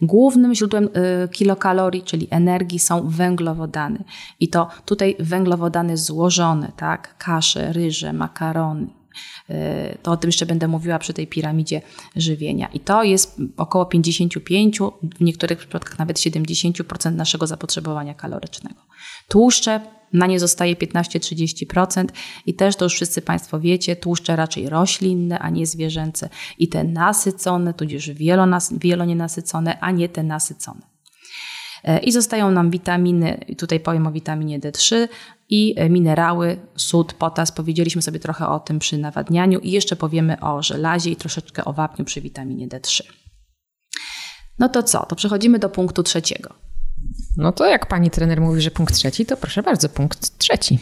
[0.00, 4.04] Głównym źródłem y, kilokalorii, czyli energii, są węglowodany.
[4.40, 7.18] I to tutaj węglowodany złożone, tak?
[7.18, 8.86] Kasze, ryże, makarony.
[9.50, 11.82] Y, to o tym jeszcze będę mówiła przy tej piramidzie
[12.16, 12.68] żywienia.
[12.72, 14.78] I to jest około 55,
[15.18, 18.80] w niektórych przypadkach nawet 70% naszego zapotrzebowania kalorycznego.
[19.28, 19.80] Tłuszcze
[20.12, 22.04] na nie zostaje 15-30%
[22.46, 26.84] i też to już wszyscy Państwo wiecie, tłuszcze raczej roślinne, a nie zwierzęce i te
[26.84, 28.10] nasycone, tudzież
[28.78, 30.80] wielonienasycone, a nie te nasycone.
[31.84, 35.08] E, I zostają nam witaminy, tutaj powiem o witaminie D3
[35.48, 37.52] i e, minerały, sód, potas.
[37.52, 41.72] Powiedzieliśmy sobie trochę o tym przy nawadnianiu i jeszcze powiemy o żelazie i troszeczkę o
[41.72, 43.02] wapniu przy witaminie D3.
[44.58, 45.06] No to co?
[45.06, 46.54] To przechodzimy do punktu trzeciego.
[47.36, 50.78] No to jak pani trener mówi, że punkt trzeci, to proszę bardzo, punkt trzeci.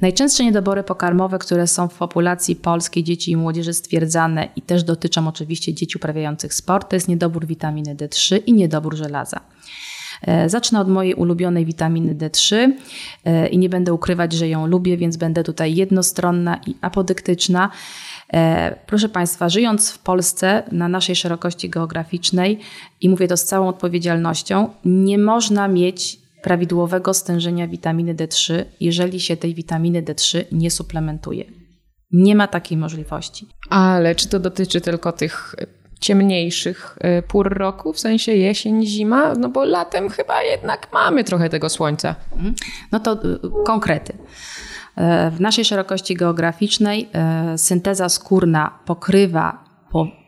[0.00, 5.28] Najczęstsze niedobory pokarmowe, które są w populacji polskiej dzieci i młodzieży stwierdzane i też dotyczą
[5.28, 9.40] oczywiście dzieci uprawiających sport, to jest niedobór witaminy D3 i niedobór żelaza.
[10.22, 12.72] E, zacznę od mojej ulubionej witaminy D3
[13.24, 17.70] e, i nie będę ukrywać, że ją lubię, więc będę tutaj jednostronna i apodyktyczna.
[18.32, 22.58] E, proszę Państwa, żyjąc w Polsce na naszej szerokości geograficznej
[23.00, 29.36] i mówię to z całą odpowiedzialnością, nie można mieć prawidłowego stężenia witaminy D3, jeżeli się
[29.36, 31.44] tej witaminy D3 nie suplementuje.
[32.12, 33.46] Nie ma takiej możliwości.
[33.70, 35.54] Ale czy to dotyczy tylko tych
[36.00, 39.34] ciemniejszych e, pór roku, w sensie jesień, zima?
[39.34, 42.14] No bo latem chyba jednak mamy trochę tego słońca.
[42.32, 42.54] Mhm.
[42.92, 44.12] No to y, konkrety.
[44.96, 49.64] E, w naszej szerokości geograficznej e, synteza skórna pokrywa,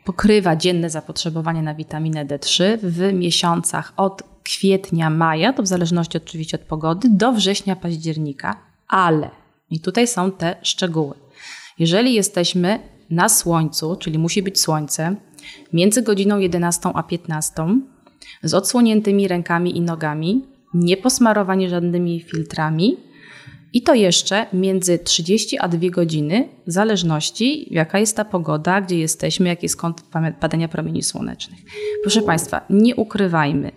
[0.05, 6.57] pokrywa dzienne zapotrzebowanie na witaminę D3 w miesiącach od kwietnia, maja, to w zależności oczywiście
[6.57, 8.57] od pogody, do września, października,
[8.89, 9.31] ale,
[9.71, 11.15] i tutaj są te szczegóły.
[11.79, 12.79] Jeżeli jesteśmy
[13.11, 15.17] na słońcu, czyli musi być słońce,
[15.73, 17.53] między godziną 11 a 15,
[18.43, 22.97] z odsłoniętymi rękami i nogami, nie posmarowani żadnymi filtrami,
[23.73, 28.99] i to jeszcze między 30 a 2 godziny, w zależności jaka jest ta pogoda, gdzie
[28.99, 30.03] jesteśmy, jaki jest kąt
[30.41, 31.61] padania promieni słonecznych.
[32.03, 33.73] Proszę Państwa, nie ukrywajmy.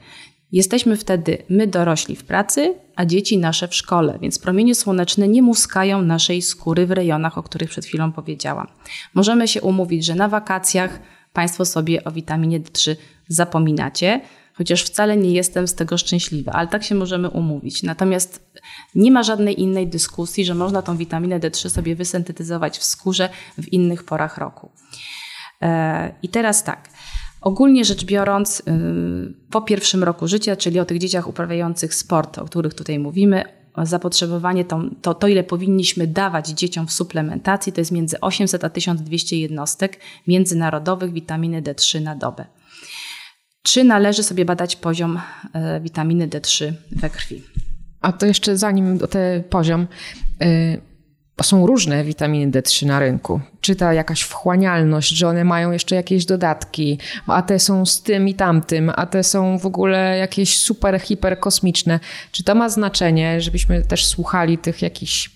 [0.51, 5.41] Jesteśmy wtedy my dorośli w pracy, a dzieci nasze w szkole, więc promienie słoneczne nie
[5.41, 8.67] muskają naszej skóry w rejonach, o których przed chwilą powiedziałam.
[9.13, 10.99] Możemy się umówić, że na wakacjach
[11.33, 12.95] Państwo sobie o witaminie D3
[13.27, 14.21] zapominacie,
[14.53, 17.83] chociaż wcale nie jestem z tego szczęśliwa, ale tak się możemy umówić.
[17.83, 18.51] Natomiast
[18.95, 23.73] nie ma żadnej innej dyskusji, że można tą witaminę D3 sobie wysyntetyzować w skórze w
[23.73, 24.71] innych porach roku.
[25.61, 26.89] E, I teraz tak.
[27.41, 28.63] Ogólnie rzecz biorąc, y,
[29.49, 33.43] po pierwszym roku życia, czyli o tych dzieciach uprawiających sport, o których tutaj mówimy,
[33.77, 38.69] zapotrzebowanie, to, to, to ile powinniśmy dawać dzieciom w suplementacji, to jest między 800 a
[38.69, 42.45] 1200 jednostek międzynarodowych witaminy D3 na dobę.
[43.63, 45.19] Czy należy sobie badać poziom
[45.53, 47.43] e, witaminy D3 we krwi?
[48.01, 49.87] A to jeszcze zanim do ten poziom,
[50.43, 50.81] y,
[51.43, 53.39] są różne witaminy D3 na rynku.
[53.61, 58.27] Czy ta jakaś wchłanialność, że one mają jeszcze jakieś dodatki, a te są z tym
[58.27, 61.99] i tamtym, a te są w ogóle jakieś super, hiper kosmiczne.
[62.31, 65.29] Czy to ma znaczenie, żebyśmy też słuchali tych jakichś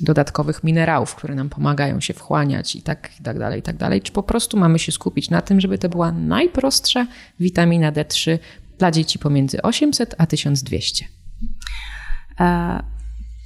[0.00, 4.02] dodatkowych minerałów, które nam pomagają się wchłaniać i tak, i tak dalej, i tak dalej?
[4.02, 7.06] Czy po prostu mamy się skupić na tym, żeby to była najprostsza
[7.40, 8.38] witamina D3
[8.78, 11.04] dla dzieci pomiędzy 800 a 1200?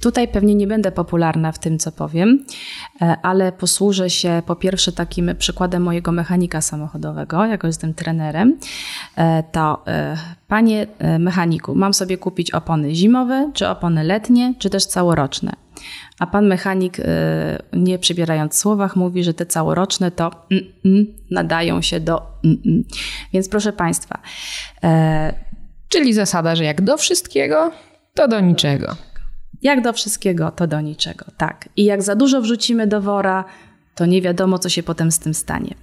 [0.01, 2.45] Tutaj pewnie nie będę popularna w tym, co powiem,
[3.01, 8.57] e, ale posłużę się po pierwsze takim przykładem mojego mechanika samochodowego, jako jestem trenerem.
[9.15, 10.87] E, to, e, panie
[11.19, 15.51] mechaniku, mam sobie kupić opony zimowe, czy opony letnie, czy też całoroczne.
[16.19, 16.97] A pan mechanik,
[17.73, 22.21] nie przybierając słowach, mówi, że te całoroczne to mm, mm, nadają się do.
[22.43, 22.83] Mm,
[23.33, 24.19] Więc proszę państwa.
[25.89, 27.71] Czyli zasada, że jak do wszystkiego,
[28.13, 28.95] to do niczego.
[29.61, 31.25] Jak do wszystkiego, to do niczego.
[31.37, 31.69] Tak.
[31.77, 33.45] I jak za dużo wrzucimy do wora,
[33.95, 35.75] to nie wiadomo, co się potem z tym stanie.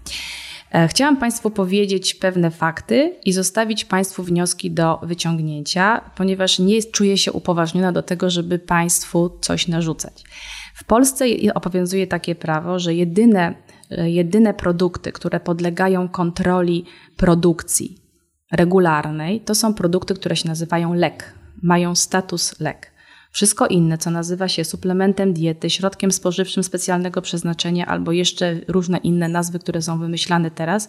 [0.72, 7.18] E, chciałam Państwu powiedzieć pewne fakty i zostawić Państwu wnioski do wyciągnięcia, ponieważ nie czuję
[7.18, 10.24] się upoważniona do tego, żeby Państwu coś narzucać.
[10.74, 13.54] W Polsce obowiązuje takie prawo, że jedyne,
[13.90, 16.84] e, jedyne produkty, które podlegają kontroli
[17.16, 17.98] produkcji
[18.52, 22.92] regularnej to są produkty, które się nazywają lek, mają status lek.
[23.30, 29.28] Wszystko inne, co nazywa się suplementem diety, środkiem spożywczym specjalnego przeznaczenia albo jeszcze różne inne
[29.28, 30.88] nazwy, które są wymyślane teraz,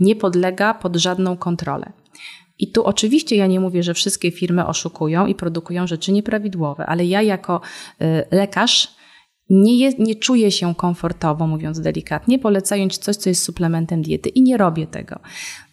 [0.00, 1.92] nie podlega pod żadną kontrolę.
[2.58, 7.04] I tu oczywiście ja nie mówię, że wszystkie firmy oszukują i produkują rzeczy nieprawidłowe, ale
[7.04, 7.60] ja jako
[8.02, 8.93] y, lekarz
[9.50, 14.42] nie, je, nie czuję się komfortowo, mówiąc delikatnie, polecając coś, co jest suplementem diety i
[14.42, 15.18] nie robię tego.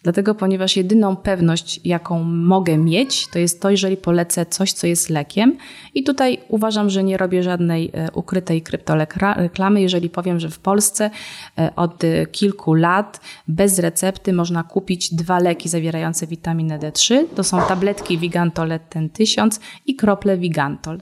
[0.02, 5.10] Dlatego, ponieważ jedyną pewność, jaką mogę mieć, to jest to, jeżeli polecę coś, co jest
[5.10, 5.56] lekiem.
[5.94, 11.10] I tutaj uważam, że nie robię żadnej e, ukrytej kryptoreklamy, jeżeli powiem, że w Polsce
[11.58, 17.24] e, od kilku lat bez recepty można kupić dwa leki zawierające witaminę D3.
[17.36, 21.00] To są tabletki Vigantol ten 1000 i krople Vigantol.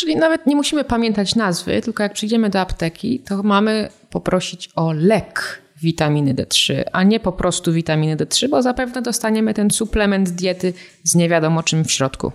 [0.00, 4.92] Czyli nawet nie musimy pamiętać nazwy, tylko jak przyjdziemy do apteki, to mamy poprosić o
[4.92, 10.72] lek witaminy D3, a nie po prostu witaminy D3, bo zapewne dostaniemy ten suplement diety
[11.04, 12.32] z nie wiadomo czym w środku.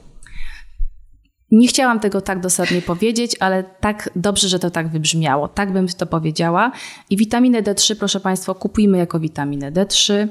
[1.51, 5.47] Nie chciałam tego tak dosadnie powiedzieć, ale tak dobrze, że to tak wybrzmiało.
[5.47, 6.71] Tak bym to powiedziała.
[7.09, 10.27] I witaminę D3, proszę Państwa, kupujmy jako witaminę D3.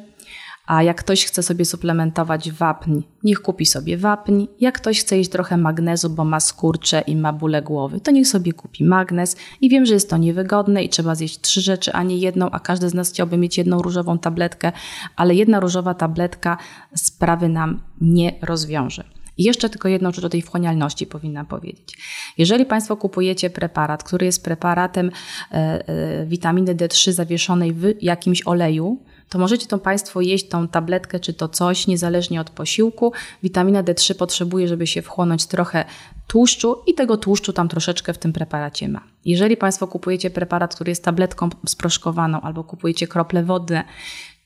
[0.72, 4.46] A jak ktoś chce sobie suplementować wapń, niech kupi sobie wapń.
[4.60, 8.28] Jak ktoś chce jeść trochę magnezu, bo ma skurcze i ma bóle głowy, to niech
[8.28, 9.36] sobie kupi magnez.
[9.60, 12.60] I wiem, że jest to niewygodne i trzeba zjeść trzy rzeczy, a nie jedną, a
[12.60, 14.72] każdy z nas chciałby mieć jedną różową tabletkę,
[15.16, 16.56] ale jedna różowa tabletka
[16.94, 19.04] sprawy nam nie rozwiąże.
[19.38, 21.98] I jeszcze tylko jedną rzecz o tej wchłanialności powinnam powiedzieć.
[22.38, 25.10] Jeżeli Państwo kupujecie preparat, który jest preparatem
[25.50, 31.20] e, e, witaminy D3 zawieszonej w jakimś oleju, to możecie to Państwo jeść tą tabletkę
[31.20, 33.12] czy to coś, niezależnie od posiłku.
[33.42, 35.84] Witamina D3 potrzebuje, żeby się wchłonąć trochę
[36.26, 39.02] tłuszczu i tego tłuszczu tam troszeczkę w tym preparacie ma.
[39.24, 43.84] Jeżeli Państwo kupujecie preparat, który jest tabletką sproszkowaną albo kupujecie krople wodne,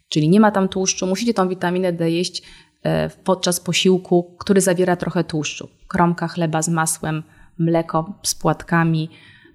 [0.09, 2.43] czyli nie ma tam tłuszczu, musicie tą witaminę D jeść
[2.83, 5.69] e, podczas posiłku, który zawiera trochę tłuszczu.
[5.89, 7.23] Kromka chleba z masłem,
[7.59, 9.11] mleko z płatkami,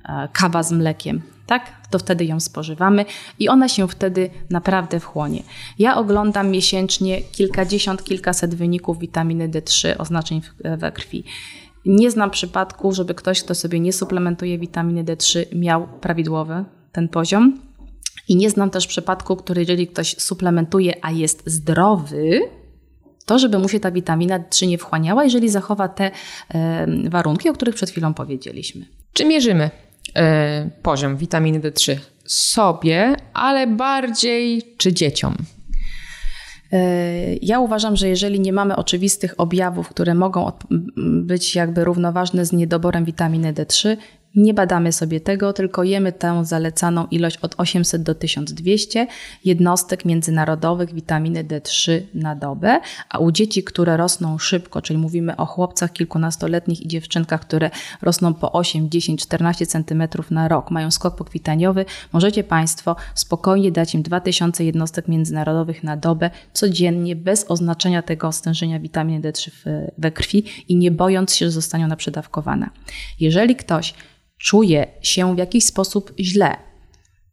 [0.09, 1.71] e, kawa z mlekiem tak?
[1.89, 3.05] To wtedy ją spożywamy
[3.39, 5.43] i ona się wtedy naprawdę wchłonie.
[5.79, 10.41] Ja oglądam miesięcznie kilkadziesiąt, kilkaset wyników witaminy D3, oznaczeń
[10.77, 11.23] we krwi.
[11.85, 17.59] Nie znam przypadku, żeby ktoś, kto sobie nie suplementuje witaminy D3, miał prawidłowy ten poziom.
[18.27, 22.39] I nie znam też przypadku, który jeżeli ktoś suplementuje, a jest zdrowy,
[23.25, 26.11] to żeby mu się ta witamina D3 nie wchłaniała, jeżeli zachowa te
[26.49, 28.85] e, warunki, o których przed chwilą powiedzieliśmy.
[29.13, 29.69] Czy mierzymy
[30.81, 35.35] poziom witaminy D3 sobie, ale bardziej czy dzieciom?
[36.71, 40.51] E, ja uważam, że jeżeli nie mamy oczywistych objawów, które mogą
[41.23, 43.97] być jakby równoważne z niedoborem witaminy D3,
[44.35, 49.07] nie badamy sobie tego, tylko jemy tę zalecaną ilość od 800 do 1200
[49.45, 55.45] jednostek międzynarodowych witaminy D3 na dobę, a u dzieci, które rosną szybko, czyli mówimy o
[55.45, 57.69] chłopcach kilkunastoletnich i dziewczynkach, które
[58.01, 63.95] rosną po 8, 10, 14 cm na rok, mają skok pokwitaniowy, możecie Państwo spokojnie dać
[63.95, 69.51] im 2000 jednostek międzynarodowych na dobę codziennie, bez oznaczenia tego stężenia witaminy D3
[69.97, 72.69] we krwi i nie bojąc się, że zostaną na przedawkowane.
[73.19, 73.93] Jeżeli ktoś
[74.43, 76.57] czuje się w jakiś sposób źle.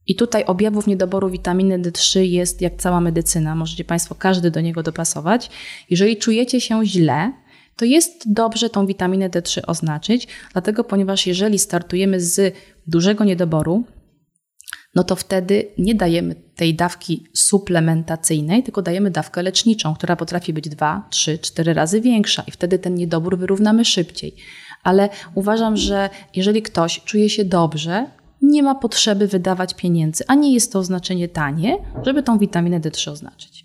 [0.06, 3.54] I tutaj objawów niedoboru witaminy D3 jest jak cała medycyna.
[3.54, 5.50] Możecie Państwo każdy do niego dopasować.
[5.90, 7.32] Jeżeli czujecie się źle,
[7.76, 12.54] to jest dobrze tą witaminę D3 oznaczyć, dlatego ponieważ jeżeli startujemy z
[12.86, 13.84] dużego niedoboru,
[14.94, 20.68] no to wtedy nie dajemy tej dawki suplementacyjnej, tylko dajemy dawkę leczniczą, która potrafi być
[20.68, 24.36] 2, 3, 4 razy większa i wtedy ten niedobór wyrównamy szybciej
[24.82, 28.06] ale uważam, że jeżeli ktoś czuje się dobrze,
[28.42, 33.10] nie ma potrzeby wydawać pieniędzy, a nie jest to oznaczenie tanie, żeby tą witaminę D3
[33.10, 33.64] oznaczyć.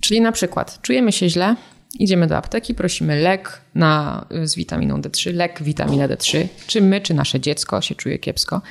[0.00, 1.56] Czyli na przykład czujemy się źle,
[1.98, 7.14] idziemy do apteki, prosimy lek na, z witaminą D3, lek witaminę D3, czy my, czy
[7.14, 8.62] nasze dziecko się czuje kiepsko.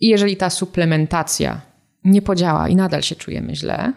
[0.00, 1.60] I jeżeli ta suplementacja
[2.04, 3.92] nie podziała i nadal się czujemy źle,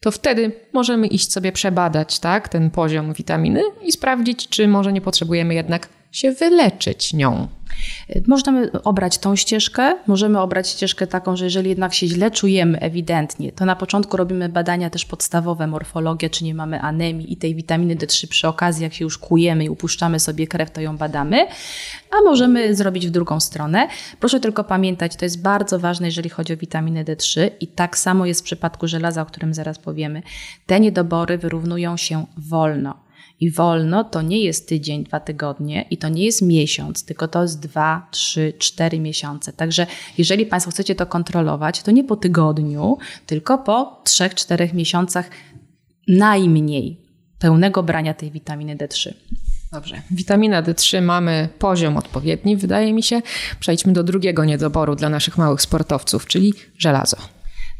[0.00, 5.00] to wtedy możemy iść sobie przebadać tak, ten poziom witaminy i sprawdzić, czy może nie
[5.00, 7.48] potrzebujemy jednak się wyleczyć nią.
[8.26, 13.52] Możemy obrać tą ścieżkę, możemy obrać ścieżkę taką, że jeżeli jednak się źle czujemy ewidentnie,
[13.52, 17.96] to na początku robimy badania też podstawowe, morfologię, czy nie mamy anemii i tej witaminy
[17.96, 21.46] D3 przy okazji, jak się już kujemy i upuszczamy sobie krew, to ją badamy,
[22.10, 23.88] a możemy zrobić w drugą stronę.
[24.20, 28.26] Proszę tylko pamiętać, to jest bardzo ważne, jeżeli chodzi o witaminę D3 i tak samo
[28.26, 30.22] jest w przypadku żelaza, o którym zaraz powiemy.
[30.66, 33.09] Te niedobory wyrównują się wolno.
[33.40, 37.42] I wolno to nie jest tydzień, dwa tygodnie i to nie jest miesiąc, tylko to
[37.42, 39.52] jest dwa, trzy, cztery miesiące.
[39.52, 39.86] Także
[40.18, 45.30] jeżeli Państwo chcecie to kontrolować, to nie po tygodniu, tylko po trzech, czterech miesiącach
[46.08, 47.00] najmniej
[47.38, 49.12] pełnego brania tej witaminy D3.
[49.72, 50.02] Dobrze.
[50.10, 53.22] Witamina D3 mamy poziom odpowiedni, wydaje mi się.
[53.60, 57.16] Przejdźmy do drugiego niedoboru dla naszych małych sportowców, czyli żelazo.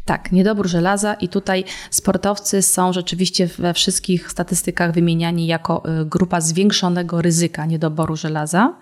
[0.05, 6.41] Tak, niedobór żelaza i tutaj sportowcy są rzeczywiście we wszystkich statystykach wymieniani jako y, grupa
[6.41, 8.75] zwiększonego ryzyka niedoboru żelaza,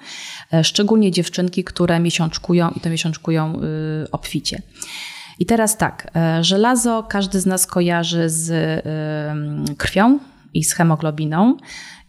[0.53, 3.61] e, szczególnie dziewczynki, które miesiączkują i to miesiączkują
[4.05, 4.63] y, obficie.
[5.39, 8.51] I teraz tak, e, żelazo każdy z nas kojarzy z
[9.71, 10.19] y, krwią
[10.55, 11.57] i z hemoglobiną.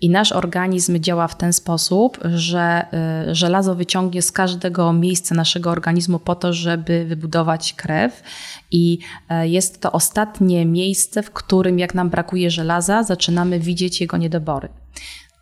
[0.02, 2.86] I nasz organizm działa w ten sposób, że
[3.30, 8.24] y, żelazo wyciągnie z każdego miejsca naszego organizmu po to, żeby wybudować krew.
[8.72, 14.18] I e, jest to ostatnie miejsce, w którym, jak nam brakuje żelaza, zaczynamy widzieć jego
[14.18, 14.70] niedobory.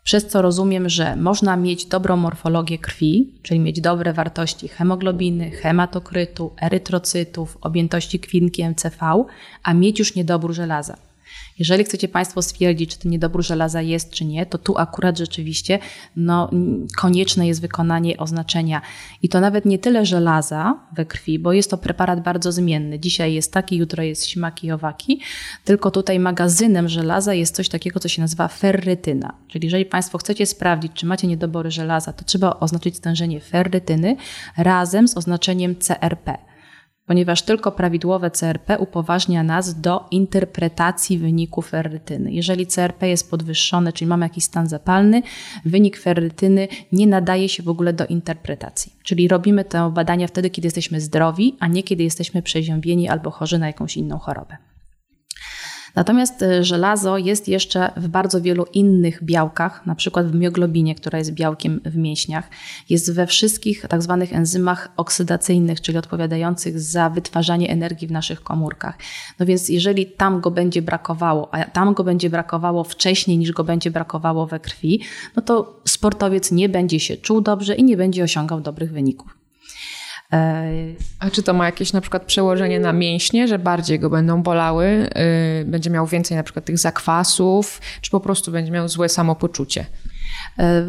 [0.04, 6.52] Przez co rozumiem, że można mieć dobrą morfologię krwi, czyli mieć dobre wartości hemoglobiny, hematokrytu,
[6.62, 9.24] erytrocytów, objętości kwinki MCV,
[9.64, 11.07] a mieć już niedobór żelaza.
[11.60, 15.80] Jeżeli chcecie Państwo stwierdzić, czy ten niedobór żelaza jest, czy nie, to tu akurat rzeczywiście
[16.16, 16.50] no,
[16.98, 18.82] konieczne jest wykonanie oznaczenia.
[19.22, 23.00] I to nawet nie tyle żelaza we krwi, bo jest to preparat bardzo zmienny.
[23.00, 25.22] Dzisiaj jest taki, jutro jest śmaki i owaki,
[25.64, 29.34] tylko tutaj magazynem żelaza jest coś takiego, co się nazywa ferrytyna.
[29.48, 34.16] Czyli jeżeli Państwo chcecie sprawdzić, czy macie niedobory żelaza, to trzeba oznaczyć stężenie ferrytyny
[34.58, 36.47] razem z oznaczeniem CRP
[37.08, 42.32] ponieważ tylko prawidłowe CRP upoważnia nas do interpretacji wyniku ferrytyny.
[42.32, 45.22] Jeżeli CRP jest podwyższone, czyli mamy jakiś stan zapalny,
[45.66, 48.94] wynik ferrytyny nie nadaje się w ogóle do interpretacji.
[49.04, 53.60] Czyli robimy te badania wtedy, kiedy jesteśmy zdrowi, a nie kiedy jesteśmy przeziębieni albo chorzy
[53.60, 54.58] na jakąś inną chorobę.
[55.98, 61.18] Natomiast e, żelazo jest jeszcze w bardzo wielu innych białkach, na przykład w mioglobinie, która
[61.18, 62.50] jest białkiem w mięśniach.
[62.90, 68.98] Jest we wszystkich tak zwanych enzymach oksydacyjnych, czyli odpowiadających za wytwarzanie energii w naszych komórkach.
[69.40, 73.64] No więc jeżeli tam go będzie brakowało, a tam go będzie brakowało wcześniej niż go
[73.64, 75.02] będzie brakowało we krwi,
[75.36, 79.47] no to sportowiec nie będzie się czuł dobrze i nie będzie osiągał dobrych wyników.
[81.20, 85.10] A czy to ma jakieś na przykład przełożenie na mięśnie, że bardziej go będą bolały,
[85.62, 89.86] y, będzie miał więcej na przykład tych zakwasów, czy po prostu będzie miał złe samopoczucie?
[90.60, 90.84] E,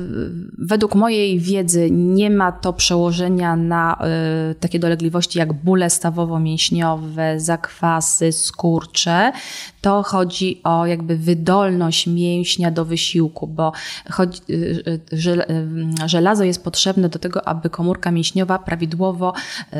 [0.58, 8.32] według mojej wiedzy nie ma to przełożenia na e, takie dolegliwości jak bóle stawowo-mięśniowe, zakwasy,
[8.32, 9.32] skurcze.
[9.80, 13.72] To chodzi o jakby wydolność mięśnia do wysiłku, bo
[14.18, 19.32] e, żelazo jest potrzebne do tego, aby komórka mięśniowa prawidłowo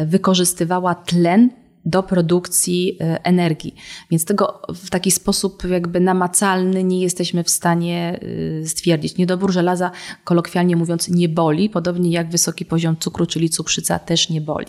[0.06, 1.50] wykorzystywała tlen
[1.88, 3.74] do produkcji e, energii.
[4.10, 8.20] Więc tego w taki sposób jakby namacalny nie jesteśmy w stanie
[8.62, 9.16] e, stwierdzić.
[9.16, 9.90] Niedobór żelaza,
[10.24, 14.66] kolokwialnie mówiąc, nie boli, podobnie jak wysoki poziom cukru, czyli cukrzyca też nie boli.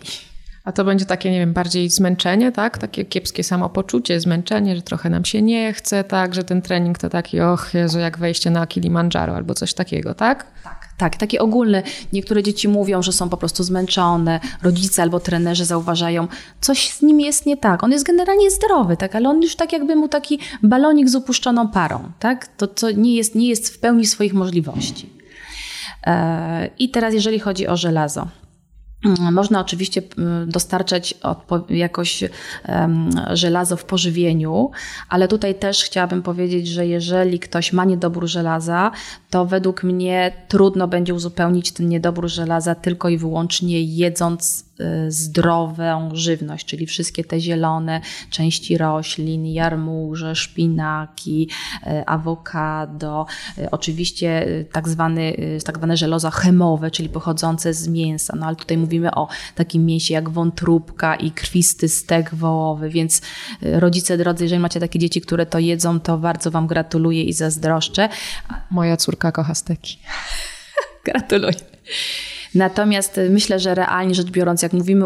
[0.63, 2.77] A to będzie takie, nie wiem, bardziej zmęczenie, tak?
[2.77, 6.35] Takie kiepskie samopoczucie, zmęczenie, że trochę nam się nie chce, tak?
[6.35, 10.45] Że ten trening to taki, och Jezu, jak wejście na Kilimandżaro albo coś takiego, tak?
[10.63, 10.78] Tak.
[10.99, 11.83] Tak, takie ogólne.
[12.13, 16.27] Niektóre dzieci mówią, że są po prostu zmęczone, rodzice albo trenerzy zauważają,
[16.61, 17.83] coś z nim jest nie tak.
[17.83, 21.67] On jest generalnie zdrowy, tak, ale on już tak jakby mu taki balonik z upuszczoną
[21.67, 22.47] parą, tak?
[22.47, 25.09] To, co nie jest, nie jest w pełni swoich możliwości.
[26.05, 28.27] E, I teraz jeżeli chodzi o żelazo.
[29.05, 31.15] Mm, można oczywiście mm, dostarczać
[31.69, 32.23] jakoś
[33.33, 34.71] żelazo w pożywieniu,
[35.09, 38.91] ale tutaj też chciałabym powiedzieć, że jeżeli ktoś ma niedobór żelaza,
[39.29, 44.68] to według mnie trudno będzie uzupełnić ten niedobór żelaza tylko i wyłącznie jedząc
[45.07, 51.49] zdrową żywność, czyli wszystkie te zielone części roślin, jarmuże, szpinaki,
[51.87, 53.25] y, awokado,
[53.57, 58.77] y, oczywiście tak, zwany, tak zwane żelazo chemowe, czyli pochodzące z mięsa, no ale tutaj
[58.77, 63.21] mówimy o takim mięsie jak wątróbka i krwisty stek wołowy, więc
[63.61, 68.09] rodzice drodzy, jeżeli macie takie dzieci, które to jedzą, to bardzo Wam gratuluję i zazdroszczę.
[68.71, 69.99] Moja córka kocha steki.
[71.05, 71.53] Gratuluję.
[72.55, 75.05] Natomiast y, myślę, że realnie rzecz biorąc, jak mówimy,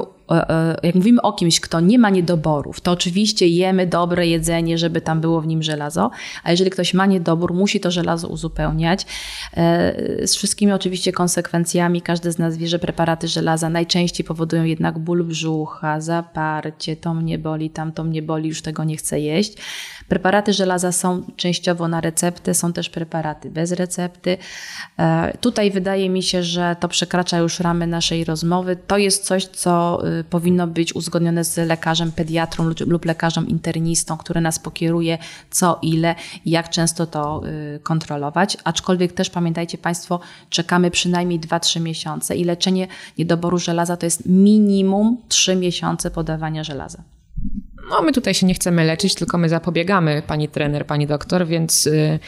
[0.83, 5.21] jak mówimy o kimś, kto nie ma niedoborów, to oczywiście jemy dobre jedzenie, żeby tam
[5.21, 6.11] było w nim żelazo,
[6.43, 9.05] a jeżeli ktoś ma niedobór, musi to żelazo uzupełniać.
[9.53, 12.01] E, z wszystkimi oczywiście konsekwencjami.
[12.01, 17.37] Każdy z nas wie, że preparaty żelaza najczęściej powodują jednak ból brzucha, zaparcie, to mnie
[17.39, 19.53] boli, tam to mnie boli, już tego nie chcę jeść.
[20.07, 24.37] Preparaty żelaza są częściowo na receptę, są też preparaty bez recepty.
[25.41, 28.75] Tutaj wydaje mi się, że to przekracza już ramy naszej rozmowy.
[28.87, 34.59] To jest coś, co powinno być uzgodnione z lekarzem pediatrą lub lekarzem internistą, który nas
[34.59, 35.17] pokieruje
[35.51, 37.41] co ile i jak często to
[37.75, 38.57] y, kontrolować.
[38.63, 42.87] Aczkolwiek też pamiętajcie Państwo, czekamy przynajmniej 2-3 miesiące i leczenie
[43.17, 47.03] niedoboru żelaza to jest minimum 3 miesiące podawania żelaza.
[47.89, 51.87] no my tutaj się nie chcemy leczyć, tylko my zapobiegamy, pani trener, pani doktor, więc
[51.87, 52.19] y,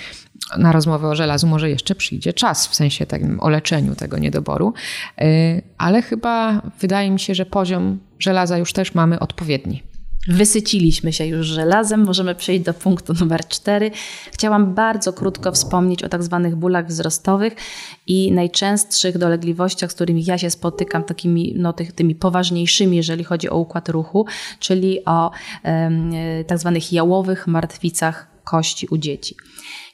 [0.57, 4.73] na rozmowę o żelazu może jeszcze przyjdzie czas, w sensie takim o leczeniu tego niedoboru,
[5.21, 9.83] y, ale chyba wydaje mi się, że poziom żelaza już też mamy odpowiedni.
[10.27, 13.91] Wysyciliśmy się już żelazem, możemy przejść do punktu numer cztery.
[14.33, 17.55] Chciałam bardzo krótko wspomnieć o tak zwanych bólach wzrostowych
[18.07, 23.49] i najczęstszych dolegliwościach, z którymi ja się spotykam, takimi no, tych, tymi poważniejszymi, jeżeli chodzi
[23.49, 24.25] o układ ruchu,
[24.59, 25.31] czyli o
[25.63, 26.11] um,
[26.47, 29.35] tak zwanych jałowych martwicach kości u dzieci.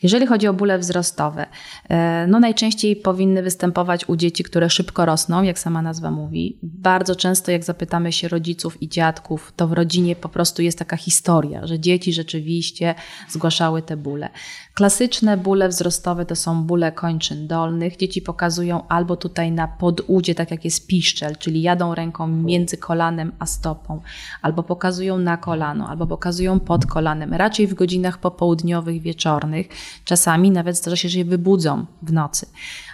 [0.04, 1.46] Jeżeli chodzi o bóle wzrostowe,
[1.90, 6.58] e, no najczęściej powinny występować u dzieci, które szybko rosną, jak sama nazwa mówi.
[6.64, 10.98] Bardzo często, jak zapytamy się rodziców i dziadków, to w rodzinie po prostu jest taka
[10.98, 12.96] historia, że dzieci rzeczywiście
[13.30, 14.30] zgłaszały te bóle.
[14.74, 17.98] Klasyczne bóle wzrostowe to są bóle kończyn dolnych.
[17.98, 23.32] Dzieci pokazują albo tutaj na podudzie, tak jak jest piszczel, czyli jadą ręką między kolanem
[23.40, 24.02] a stopą,
[24.42, 29.68] albo pokazują na kolano, albo pokazują pod kolanem, raczej w godzinach popołudniowych, wieczornych.
[30.06, 32.46] Czasami nawet zdarza się, że je wybudzą w nocy.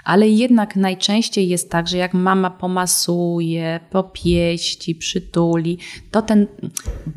[0.03, 5.78] Ale jednak najczęściej jest tak, że jak mama pomasuje, popieści, przytuli,
[6.11, 6.47] to ten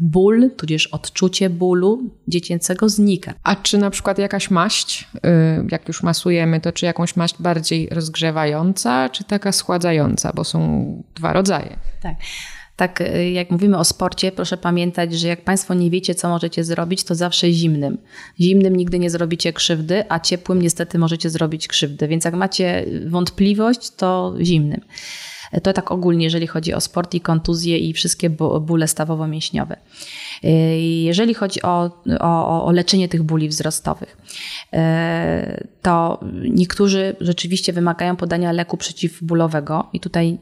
[0.01, 3.35] ból, tudzież odczucie bólu dziecięcego znika.
[3.43, 5.21] A czy na przykład jakaś maść, y,
[5.71, 11.33] jak już masujemy, to czy jakąś maść bardziej rozgrzewająca, czy taka schładzająca, bo są dwa
[11.33, 11.77] rodzaje?
[12.03, 12.15] Tak
[12.81, 16.65] tak y, jak mówimy o sporcie, proszę pamiętać, że jak Państwo nie wiecie, co możecie
[16.65, 17.99] zrobić, to zawsze zimnym.
[18.41, 22.09] Zimnym nigdy nie zrobicie krzywdy, a ciepłym niestety możecie zrobić krzywdę.
[22.09, 24.81] Więc jak macie wątpliwość, to zimnym.
[25.63, 28.31] To tak ogólnie, jeżeli chodzi o sport i kontuzje i wszystkie
[28.61, 29.77] bóle stawowo-mięśniowe.
[30.45, 30.49] Y,
[30.81, 34.17] jeżeli chodzi o, o, o leczenie tych bóli wzrostowych,
[34.75, 34.79] y,
[35.83, 36.21] to
[36.51, 40.39] niektórzy rzeczywiście wymagają podania leku przeciwbólowego i tutaj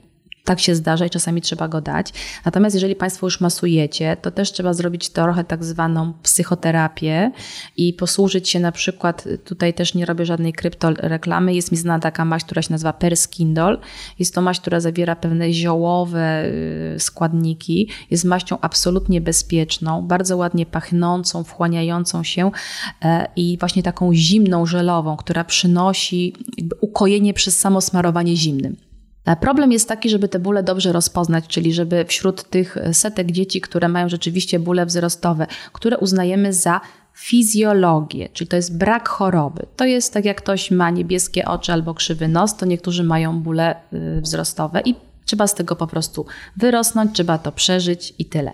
[0.48, 2.12] tak się zdarza i czasami trzeba go dać.
[2.44, 7.30] Natomiast jeżeli Państwo już masujecie, to też trzeba zrobić trochę tak zwaną psychoterapię
[7.76, 12.24] i posłużyć się na przykład, tutaj też nie robię żadnej kryptoreklamy, jest mi znana taka
[12.24, 13.78] maść, która się nazywa Perskindol.
[14.18, 16.44] Jest to maść, która zawiera pewne ziołowe
[16.96, 17.88] y, składniki.
[18.10, 22.50] Jest maścią absolutnie bezpieczną, bardzo ładnie pachnącą, wchłaniającą się
[23.04, 26.34] e, i właśnie taką zimną, żelową, która przynosi
[26.80, 28.87] ukojenie przez samo smarowanie zimnym.
[29.28, 33.60] E, problem jest taki, żeby te bóle dobrze rozpoznać, czyli żeby wśród tych setek dzieci,
[33.60, 36.80] które mają rzeczywiście bóle wzrostowe, które uznajemy za
[37.14, 39.66] fizjologię, czyli to jest brak choroby.
[39.76, 43.76] To jest tak, jak ktoś ma niebieskie oczy albo krzywy nos, to niektórzy mają bóle
[43.92, 44.94] y, wzrostowe i
[45.28, 46.26] Trzeba z tego po prostu
[46.56, 48.52] wyrosnąć, trzeba to przeżyć i tyle.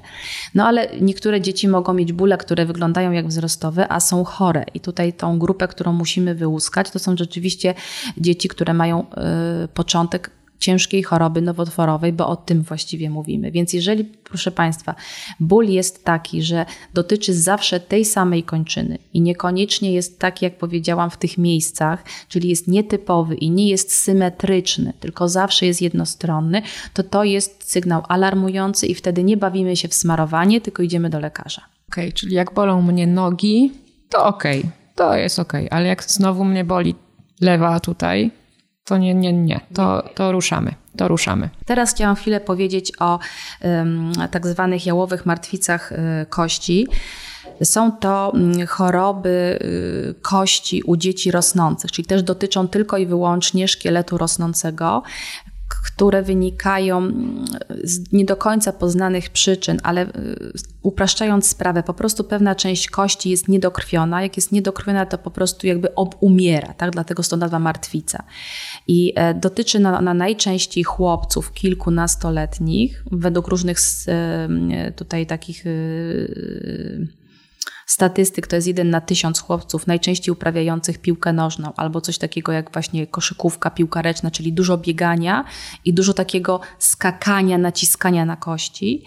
[0.54, 4.64] No ale niektóre dzieci mogą mieć bóle, które wyglądają jak wzrostowe, a są chore.
[4.74, 7.74] I tutaj tą grupę, którą musimy wyłuskać, to są rzeczywiście
[8.18, 9.00] dzieci, które mają
[9.64, 13.50] y, początek ciężkiej choroby nowotworowej, bo o tym właściwie mówimy.
[13.50, 14.94] Więc jeżeli, proszę Państwa,
[15.40, 21.10] ból jest taki, że dotyczy zawsze tej samej kończyny i niekoniecznie jest taki, jak powiedziałam,
[21.10, 26.62] w tych miejscach, czyli jest nietypowy i nie jest symetryczny, tylko zawsze jest jednostronny,
[26.94, 31.20] to to jest sygnał alarmujący i wtedy nie bawimy się w smarowanie, tylko idziemy do
[31.20, 31.62] lekarza.
[31.88, 33.72] Okej, okay, czyli jak bolą mnie nogi,
[34.08, 35.78] to okej, okay, to jest okej, okay.
[35.78, 36.94] ale jak znowu mnie boli
[37.40, 38.30] lewa tutaj,
[38.84, 39.60] to nie, nie, nie.
[39.74, 40.74] To, to ruszamy.
[40.96, 41.50] To ruszamy.
[41.66, 43.18] Teraz chciałam chwilę powiedzieć o
[43.62, 45.96] um, tak zwanych jałowych martwicach y,
[46.28, 46.88] kości.
[47.62, 53.68] Są to mm, choroby y, kości u dzieci rosnących, czyli też dotyczą tylko i wyłącznie
[53.68, 55.02] szkieletu rosnącego
[55.68, 57.12] które wynikają
[57.84, 60.52] z nie do końca poznanych przyczyn, ale y,
[60.82, 64.22] upraszczając sprawę, po prostu pewna część kości jest niedokrwiona.
[64.22, 66.90] Jak jest niedokrwiona, to po prostu jakby obumiera, tak?
[66.90, 68.24] dlatego stąd nazwa martwica.
[68.86, 77.23] I e, dotyczy na, na najczęściej chłopców kilkunastoletnich, według różnych e, tutaj takich y,
[77.86, 82.72] statystyk to jest jeden na tysiąc chłopców najczęściej uprawiających piłkę nożną albo coś takiego jak
[82.72, 85.44] właśnie koszykówka, piłka ręczna, czyli dużo biegania
[85.84, 89.04] i dużo takiego skakania, naciskania na kości.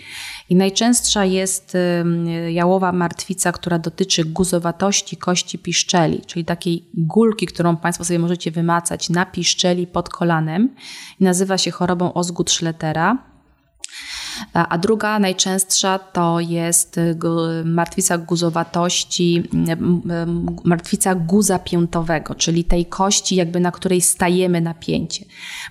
[0.49, 1.77] I najczęstsza jest
[2.49, 9.09] jałowa martwica, która dotyczy guzowatości kości piszczeli, czyli takiej gulki, którą Państwo sobie możecie wymacać
[9.09, 10.75] na piszczeli pod kolanem
[11.19, 13.17] nazywa się chorobą Osgood-Schlettera.
[14.53, 16.99] A druga najczęstsza to jest
[17.65, 19.43] martwica guzowatości,
[20.63, 25.25] martwica guza piętowego, czyli tej kości, jakby na której stajemy napięcie.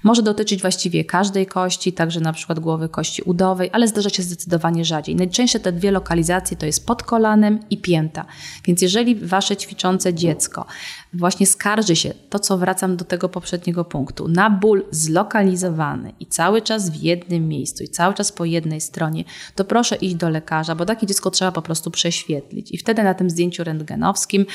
[0.04, 4.84] Może dotyczyć właściwie każdej kości, także na przykład głowy kości udowej, ale zdarza się zdecydowanie
[4.84, 5.16] rzadziej.
[5.16, 8.24] Najczęściej te dwie lokalizacje to jest pod kolanem i pięta.
[8.64, 10.66] Więc jeżeli wasze ćwiczące dziecko
[11.12, 16.62] właśnie skarży się, to co wracam do tego poprzedniego punktu, na ból zlokalizowany i cały
[16.62, 20.28] czas w jednym miejscu i cały czas po jednym jednej stronie, to proszę iść do
[20.28, 22.72] lekarza, bo takie dziecko trzeba po prostu prześwietlić.
[22.72, 24.46] I wtedy na tym zdjęciu rentgenowskim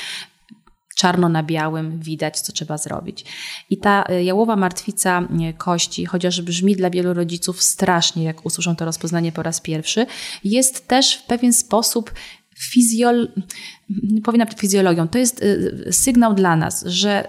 [0.96, 3.24] czarno na białym widać, co trzeba zrobić.
[3.70, 8.76] I ta e, jałowa martwica e, kości, chociaż brzmi dla wielu rodziców strasznie, jak usłyszą
[8.76, 10.06] to rozpoznanie po raz pierwszy,
[10.44, 12.12] jest też w pewien sposób
[12.58, 13.28] fizjol...
[14.02, 15.08] nie powinna być fizjologią.
[15.08, 17.28] To jest e, sygnał dla nas, że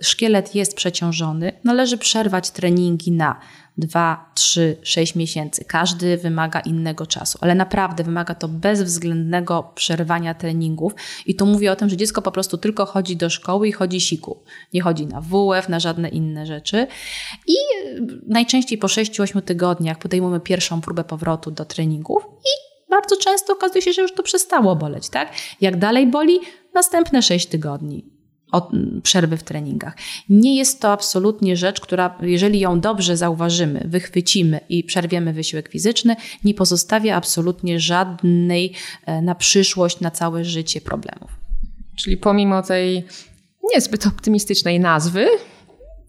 [0.00, 1.52] szkielet jest przeciążony.
[1.64, 3.40] Należy przerwać treningi na
[3.78, 5.64] 2, 3, 6 miesięcy.
[5.64, 10.92] Każdy wymaga innego czasu, ale naprawdę wymaga to bezwzględnego przerwania treningów.
[11.26, 14.00] I to mówię o tym, że dziecko po prostu tylko chodzi do szkoły i chodzi
[14.00, 14.42] siku.
[14.72, 16.86] Nie chodzi na WF, na żadne inne rzeczy.
[17.46, 17.54] I
[18.26, 23.92] najczęściej po 6-8 tygodniach podejmujemy pierwszą próbę powrotu do treningów i bardzo często okazuje się,
[23.92, 25.32] że już to przestało boleć, tak?
[25.60, 26.40] Jak dalej boli,
[26.74, 28.13] następne 6 tygodni
[28.52, 28.70] od
[29.02, 29.96] przerwy w treningach.
[30.28, 36.16] Nie jest to absolutnie rzecz, która, jeżeli ją dobrze zauważymy, wychwycimy i przerwiemy wysiłek fizyczny,
[36.44, 38.72] nie pozostawia absolutnie żadnej
[39.06, 41.30] e, na przyszłość, na całe życie problemów.
[41.96, 43.04] Czyli pomimo tej
[43.74, 45.28] niezbyt optymistycznej nazwy,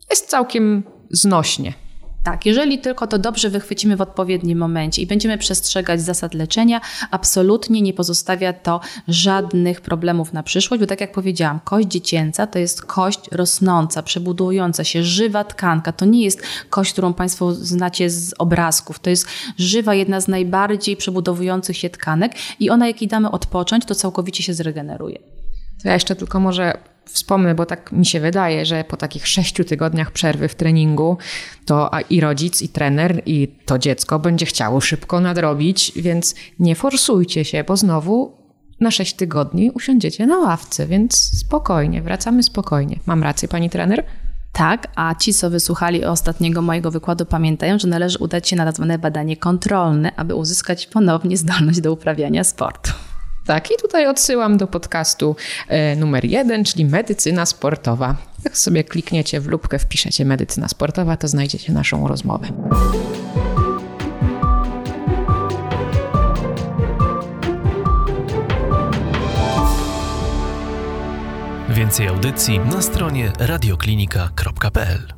[0.10, 1.85] jest całkiem znośnie.
[2.26, 7.82] Tak, jeżeli tylko to dobrze wychwycimy w odpowiednim momencie i będziemy przestrzegać zasad leczenia, absolutnie
[7.82, 12.82] nie pozostawia to żadnych problemów na przyszłość, bo tak jak powiedziałam, kość dziecięca to jest
[12.82, 15.92] kość rosnąca, przebudowująca się, żywa tkanka.
[15.92, 19.00] To nie jest kość, którą Państwo znacie z obrazków.
[19.00, 23.86] To jest żywa, jedna z najbardziej przebudowujących się tkanek i ona, jak jej damy odpocząć,
[23.86, 25.20] to całkowicie się zregeneruje.
[25.84, 26.78] To ja jeszcze tylko może
[27.10, 31.18] wspomnę, bo tak mi się wydaje, że po takich sześciu tygodniach przerwy w treningu,
[31.66, 37.46] to i rodzic, i trener, i to dziecko będzie chciało szybko nadrobić, więc nie forsujcie
[37.46, 38.46] się, bo znowu
[38.80, 43.00] na sześć tygodni usiądziecie na ławce, więc spokojnie, wracamy spokojnie.
[43.06, 44.06] Mam rację, pani trener?
[44.52, 48.76] Tak, a ci, co wysłuchali ostatniego mojego wykładu, pamiętają, że należy udać się na tak
[48.76, 52.92] zwane badanie kontrolne, aby uzyskać ponownie zdolność do uprawiania sportu.
[53.46, 55.36] Tak, i tutaj odsyłam do podcastu
[55.68, 58.16] e, numer jeden, czyli medycyna sportowa.
[58.44, 62.48] Jak sobie klikniecie w lubkę, wpiszecie medycyna sportowa, to znajdziecie naszą rozmowę.
[71.70, 75.15] Więcej audycji na stronie radioklinika.pl